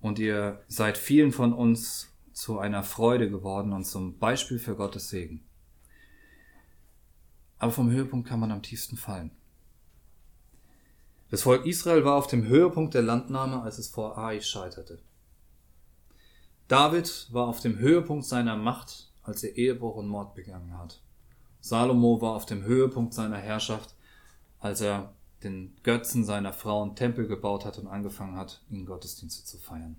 und 0.00 0.18
ihr 0.18 0.62
seid 0.68 0.96
vielen 0.96 1.32
von 1.32 1.52
uns 1.52 2.12
zu 2.32 2.58
einer 2.58 2.82
Freude 2.82 3.30
geworden 3.30 3.72
und 3.72 3.84
zum 3.84 4.18
Beispiel 4.18 4.58
für 4.58 4.76
Gottes 4.76 5.08
Segen. 5.08 5.44
Aber 7.58 7.72
vom 7.72 7.90
Höhepunkt 7.90 8.28
kann 8.28 8.40
man 8.40 8.52
am 8.52 8.62
tiefsten 8.62 8.96
fallen. 8.96 9.30
Das 11.30 11.42
Volk 11.42 11.66
Israel 11.66 12.04
war 12.04 12.16
auf 12.16 12.26
dem 12.26 12.46
Höhepunkt 12.46 12.94
der 12.94 13.02
Landnahme, 13.02 13.62
als 13.62 13.78
es 13.78 13.88
vor 13.88 14.18
Ai 14.18 14.40
scheiterte. 14.40 15.00
David 16.68 17.28
war 17.32 17.48
auf 17.48 17.60
dem 17.60 17.78
Höhepunkt 17.78 18.24
seiner 18.24 18.56
Macht, 18.56 19.10
als 19.22 19.42
er 19.42 19.56
Ehebruch 19.56 19.96
und 19.96 20.06
Mord 20.06 20.34
begangen 20.34 20.78
hat. 20.78 21.00
Salomo 21.60 22.20
war 22.20 22.34
auf 22.34 22.46
dem 22.46 22.62
Höhepunkt 22.62 23.14
seiner 23.14 23.38
Herrschaft, 23.38 23.94
als 24.60 24.80
er 24.80 25.14
den 25.44 25.76
Götzen 25.82 26.24
seiner 26.24 26.52
Frauen 26.52 26.96
Tempel 26.96 27.26
gebaut 27.26 27.64
hat 27.64 27.78
und 27.78 27.86
angefangen 27.86 28.36
hat, 28.36 28.62
ihnen 28.70 28.86
Gottesdienste 28.86 29.44
zu 29.44 29.58
feiern. 29.58 29.96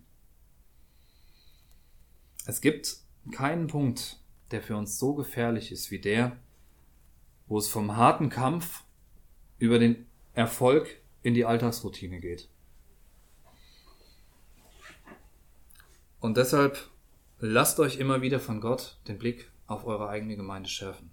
Es 2.45 2.61
gibt 2.61 2.97
keinen 3.31 3.67
Punkt, 3.67 4.19
der 4.51 4.61
für 4.61 4.75
uns 4.75 4.99
so 4.99 5.13
gefährlich 5.15 5.71
ist 5.71 5.91
wie 5.91 5.99
der, 5.99 6.37
wo 7.47 7.57
es 7.57 7.67
vom 7.67 7.95
harten 7.95 8.29
Kampf 8.29 8.83
über 9.57 9.79
den 9.79 10.05
Erfolg 10.33 11.01
in 11.23 11.33
die 11.33 11.45
Alltagsroutine 11.45 12.19
geht. 12.19 12.49
Und 16.19 16.37
deshalb 16.37 16.89
lasst 17.39 17.79
euch 17.79 17.97
immer 17.97 18.21
wieder 18.21 18.39
von 18.39 18.61
Gott 18.61 18.97
den 19.07 19.17
Blick 19.17 19.51
auf 19.67 19.85
eure 19.85 20.09
eigene 20.09 20.35
Gemeinde 20.35 20.69
schärfen. 20.69 21.11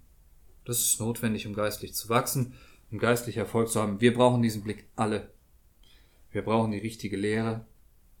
Das 0.65 0.79
ist 0.79 0.99
notwendig, 0.99 1.45
um 1.45 1.53
geistlich 1.53 1.93
zu 1.93 2.09
wachsen, 2.09 2.53
um 2.93 2.99
geistlich 2.99 3.37
Erfolg 3.37 3.69
zu 3.69 3.81
haben. 3.81 3.99
Wir 3.99 4.13
brauchen 4.13 4.43
diesen 4.43 4.63
Blick 4.63 4.87
alle. 4.95 5.33
Wir 6.31 6.43
brauchen 6.43 6.71
die 6.71 6.77
richtige 6.77 7.17
Lehre. 7.17 7.65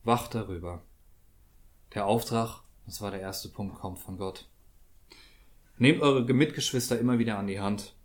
Wacht 0.03 0.33
darüber. 0.33 0.83
Der 1.93 2.07
Auftrag, 2.07 2.63
das 2.87 2.99
war 2.99 3.11
der 3.11 3.21
erste 3.21 3.49
Punkt, 3.49 3.75
kommt 3.75 3.99
von 3.99 4.17
Gott. 4.17 4.49
Nehmt 5.77 6.01
eure 6.01 6.25
Mitgeschwister 6.33 6.99
immer 6.99 7.19
wieder 7.19 7.37
an 7.37 7.45
die 7.45 7.59
Hand. 7.59 7.95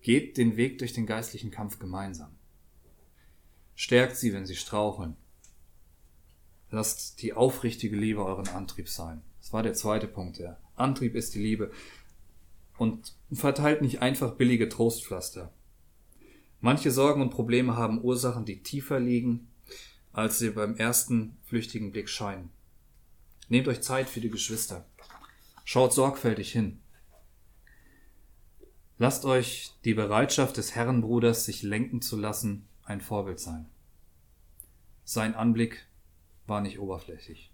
Geht 0.00 0.38
den 0.38 0.56
Weg 0.56 0.78
durch 0.78 0.94
den 0.94 1.04
geistlichen 1.04 1.50
Kampf 1.50 1.78
gemeinsam. 1.78 2.30
Stärkt 3.74 4.16
sie, 4.16 4.32
wenn 4.32 4.46
sie 4.46 4.56
straucheln. 4.56 5.14
Lasst 6.70 7.20
die 7.20 7.34
aufrichtige 7.34 7.96
Liebe 7.96 8.24
euren 8.24 8.48
Antrieb 8.48 8.88
sein. 8.88 9.20
Das 9.40 9.52
war 9.52 9.62
der 9.62 9.74
zweite 9.74 10.08
Punkt. 10.08 10.38
Der 10.38 10.58
Antrieb 10.74 11.14
ist 11.14 11.34
die 11.34 11.42
Liebe. 11.42 11.70
Und 12.78 13.12
verteilt 13.32 13.82
nicht 13.82 14.00
einfach 14.00 14.34
billige 14.34 14.68
Trostpflaster. 14.68 15.52
Manche 16.60 16.90
Sorgen 16.90 17.22
und 17.22 17.30
Probleme 17.30 17.76
haben 17.76 18.02
Ursachen, 18.02 18.44
die 18.44 18.62
tiefer 18.62 18.98
liegen, 18.98 19.48
als 20.12 20.38
sie 20.38 20.50
beim 20.50 20.76
ersten 20.76 21.36
flüchtigen 21.44 21.92
Blick 21.92 22.08
scheinen. 22.08 22.50
Nehmt 23.48 23.68
euch 23.68 23.80
Zeit 23.80 24.08
für 24.08 24.20
die 24.20 24.30
Geschwister. 24.30 24.84
Schaut 25.64 25.92
sorgfältig 25.92 26.50
hin. 26.52 26.80
Lasst 28.98 29.24
euch 29.24 29.72
die 29.84 29.94
Bereitschaft 29.94 30.56
des 30.56 30.74
Herrenbruders, 30.74 31.44
sich 31.44 31.62
lenken 31.62 32.02
zu 32.02 32.16
lassen, 32.16 32.66
ein 32.84 33.00
Vorbild 33.00 33.38
sein. 33.38 33.66
Sein 35.04 35.34
Anblick 35.34 35.86
war 36.46 36.60
nicht 36.60 36.80
oberflächlich. 36.80 37.52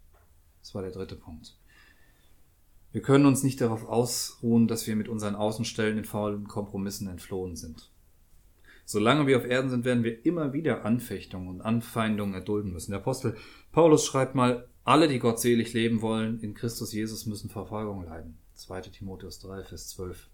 Das 0.60 0.74
war 0.74 0.82
der 0.82 0.92
dritte 0.92 1.16
Punkt. 1.16 1.56
Wir 2.94 3.02
können 3.02 3.26
uns 3.26 3.42
nicht 3.42 3.60
darauf 3.60 3.88
ausruhen, 3.88 4.68
dass 4.68 4.86
wir 4.86 4.94
mit 4.94 5.08
unseren 5.08 5.34
Außenstellen 5.34 5.98
in 5.98 6.04
faulen 6.04 6.46
Kompromissen 6.46 7.08
entflohen 7.08 7.56
sind. 7.56 7.90
Solange 8.84 9.26
wir 9.26 9.36
auf 9.36 9.44
Erden 9.44 9.68
sind, 9.68 9.84
werden 9.84 10.04
wir 10.04 10.24
immer 10.24 10.52
wieder 10.52 10.84
Anfechtungen 10.84 11.48
und 11.48 11.60
Anfeindungen 11.60 12.36
erdulden 12.36 12.72
müssen. 12.72 12.92
Der 12.92 13.00
Apostel 13.00 13.36
Paulus 13.72 14.06
schreibt 14.06 14.36
mal, 14.36 14.68
alle, 14.84 15.08
die 15.08 15.18
Gott 15.18 15.40
selig 15.40 15.72
leben 15.72 16.02
wollen, 16.02 16.38
in 16.38 16.54
Christus 16.54 16.92
Jesus 16.92 17.26
müssen 17.26 17.50
Verfolgung 17.50 18.04
leiden. 18.04 18.38
2. 18.52 18.82
Timotheus 18.82 19.40
3, 19.40 19.64
Vers 19.64 19.88
12. 19.88 20.28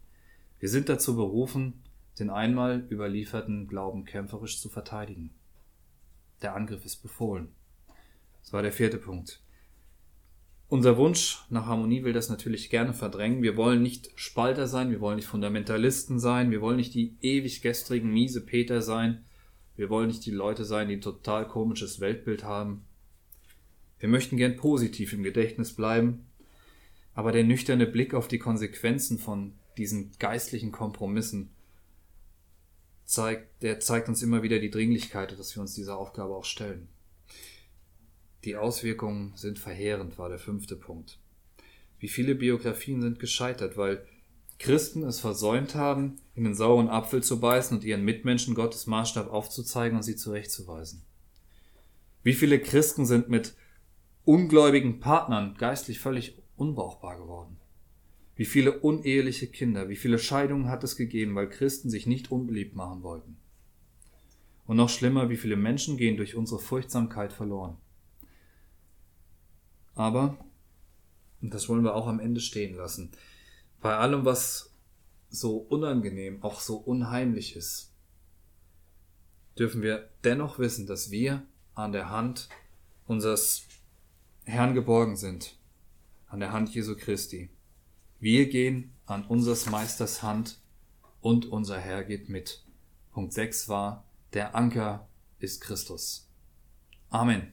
Wir 0.59 0.69
sind 0.69 0.91
dazu 0.91 1.17
berufen, 1.17 1.83
den 2.19 2.29
einmal 2.29 2.87
überlieferten 2.91 3.69
Glauben 3.69 4.05
kämpferisch 4.05 4.61
zu 4.61 4.69
verteidigen. 4.69 5.31
Der 6.43 6.55
Angriff 6.55 6.85
ist 6.85 6.97
befohlen. 6.97 7.55
Das 8.43 8.53
war 8.53 8.61
der 8.61 8.73
vierte 8.73 8.99
Punkt. 8.99 9.41
Unser 10.71 10.97
Wunsch 10.97 11.41
nach 11.51 11.67
Harmonie 11.67 12.05
will 12.05 12.13
das 12.13 12.29
natürlich 12.29 12.71
gerne 12.71 12.95
verdrängen. 12.95 13.43
Wir 13.43 13.57
wollen 13.57 13.83
nicht 13.83 14.13
Spalter 14.15 14.69
sein, 14.69 14.93
wir 14.93 15.01
wollen 15.01 15.17
nicht 15.17 15.27
Fundamentalisten 15.27 16.21
sein, 16.21 16.53
wir 16.53 16.61
wollen 16.61 16.77
nicht 16.77 16.95
die 16.95 17.17
ewig 17.21 17.61
gestrigen 17.61 18.13
miese 18.13 18.41
Peter 18.41 18.81
sein, 18.81 19.25
wir 19.75 19.91
wollen 19.91 20.07
nicht 20.07 20.25
die 20.25 20.31
Leute 20.31 20.65
sein, 20.65 20.87
die 20.87 20.95
ein 20.95 21.01
total 21.01 21.49
komisches 21.49 21.99
Weltbild 21.99 22.45
haben. 22.45 22.85
Wir 23.99 24.09
möchten 24.09 24.37
gern 24.37 24.57
positiv 24.57 25.13
im 25.13 25.25
Gedächtnis 25.25 25.73
bleiben, 25.73 26.27
aber 27.15 27.33
der 27.33 27.43
nüchterne 27.43 27.89
Blick 27.89 28.15
auf 28.15 28.29
die 28.29 28.39
Konsequenzen 28.39 29.19
von 29.19 29.55
diesen 29.77 30.13
geistlichen 30.21 30.71
Kompromissen 30.71 31.51
zeigt, 33.07 33.61
der 33.65 33.81
zeigt 33.81 34.09
uns 34.09 34.23
immer 34.23 34.45
wieder 34.45 34.61
die 34.61 34.71
Dringlichkeit, 34.71 35.37
dass 35.37 35.57
wir 35.57 35.63
uns 35.63 35.75
dieser 35.75 35.99
Aufgabe 35.99 36.33
auch 36.33 36.45
stellen. 36.45 36.87
Die 38.45 38.57
Auswirkungen 38.57 39.33
sind 39.37 39.59
verheerend, 39.59 40.19
war 40.19 40.29
der 40.29 40.39
fünfte 40.39 40.77
Punkt. 40.77 41.19
Wie 41.99 42.09
viele 42.09 42.35
Biografien 42.35 43.03
sind 43.03 43.19
gescheitert, 43.19 43.77
weil 43.77 44.07
Christen 44.59 45.05
es 45.05 45.21
versäumt 45.21 45.75
haben, 45.75 46.17
in 46.35 46.45
den 46.45 46.55
sauren 46.55 46.89
Apfel 46.89 47.23
zu 47.23 47.41
beißen 47.41 47.77
und 47.77 47.85
ihren 47.85 48.05
Mitmenschen 48.05 48.55
Gottes 48.55 48.87
Maßstab 48.87 49.31
aufzuzeigen 49.31 49.97
und 49.97 50.03
sie 50.03 50.17
zurechtzuweisen. 50.17 51.03
Wie 52.23 52.35
viele 52.35 52.59
Christen 52.61 53.07
sind 53.07 53.29
mit 53.29 53.55
ungläubigen 54.25 55.01
Partnern 55.01 55.55
geistlich 55.59 55.99
völlig 55.99 56.39
unbrauchbar 56.57 57.19
geworden? 57.19 57.57
Wie 58.37 58.45
viele 58.47 58.81
uneheliche 58.81 59.47
Kinder, 59.49 59.89
wie 59.91 59.97
viele 59.97 60.19
Scheidungen 60.19 60.69
hat 60.69 60.85
es 60.85 60.97
gegeben, 60.97 61.35
weil 61.35 61.49
Christen 61.49 61.91
sich 61.91 62.07
nicht 62.07 62.31
unbeliebt 62.31 62.75
machen 62.75 63.03
wollten? 63.03 63.37
Und 64.67 64.77
noch 64.77 64.89
schlimmer, 64.89 65.29
wie 65.29 65.37
viele 65.37 65.57
Menschen 65.57 65.97
gehen 65.97 66.17
durch 66.17 66.37
unsere 66.37 66.61
Furchtsamkeit 66.61 67.33
verloren? 67.33 67.77
Aber, 70.01 70.39
und 71.43 71.53
das 71.53 71.69
wollen 71.69 71.85
wir 71.85 71.95
auch 71.95 72.07
am 72.07 72.21
Ende 72.21 72.41
stehen 72.41 72.75
lassen, 72.75 73.11
bei 73.83 73.99
allem, 73.99 74.25
was 74.25 74.73
so 75.29 75.59
unangenehm, 75.59 76.43
auch 76.43 76.61
so 76.61 76.79
unheimlich 76.79 77.55
ist, 77.55 77.93
dürfen 79.59 79.83
wir 79.83 80.09
dennoch 80.25 80.59
wissen, 80.59 80.87
dass 80.87 81.11
wir 81.11 81.43
an 81.75 81.93
der 81.93 82.09
Hand 82.09 82.49
unseres 83.07 83.67
Herrn 84.45 84.73
geborgen 84.73 85.17
sind, 85.17 85.59
an 86.29 86.41
der 86.41 86.51
Hand 86.51 86.75
Jesu 86.75 86.97
Christi. 86.97 87.51
Wir 88.21 88.49
gehen 88.49 88.95
an 89.05 89.27
unseres 89.27 89.67
Meisters 89.67 90.23
Hand 90.23 90.63
und 91.21 91.45
unser 91.45 91.79
Herr 91.79 92.05
geht 92.05 92.31
mit. 92.31 92.65
Punkt 93.13 93.35
6 93.35 93.69
war, 93.69 94.07
der 94.33 94.55
Anker 94.55 95.11
ist 95.41 95.61
Christus. 95.61 96.27
Amen. 97.11 97.53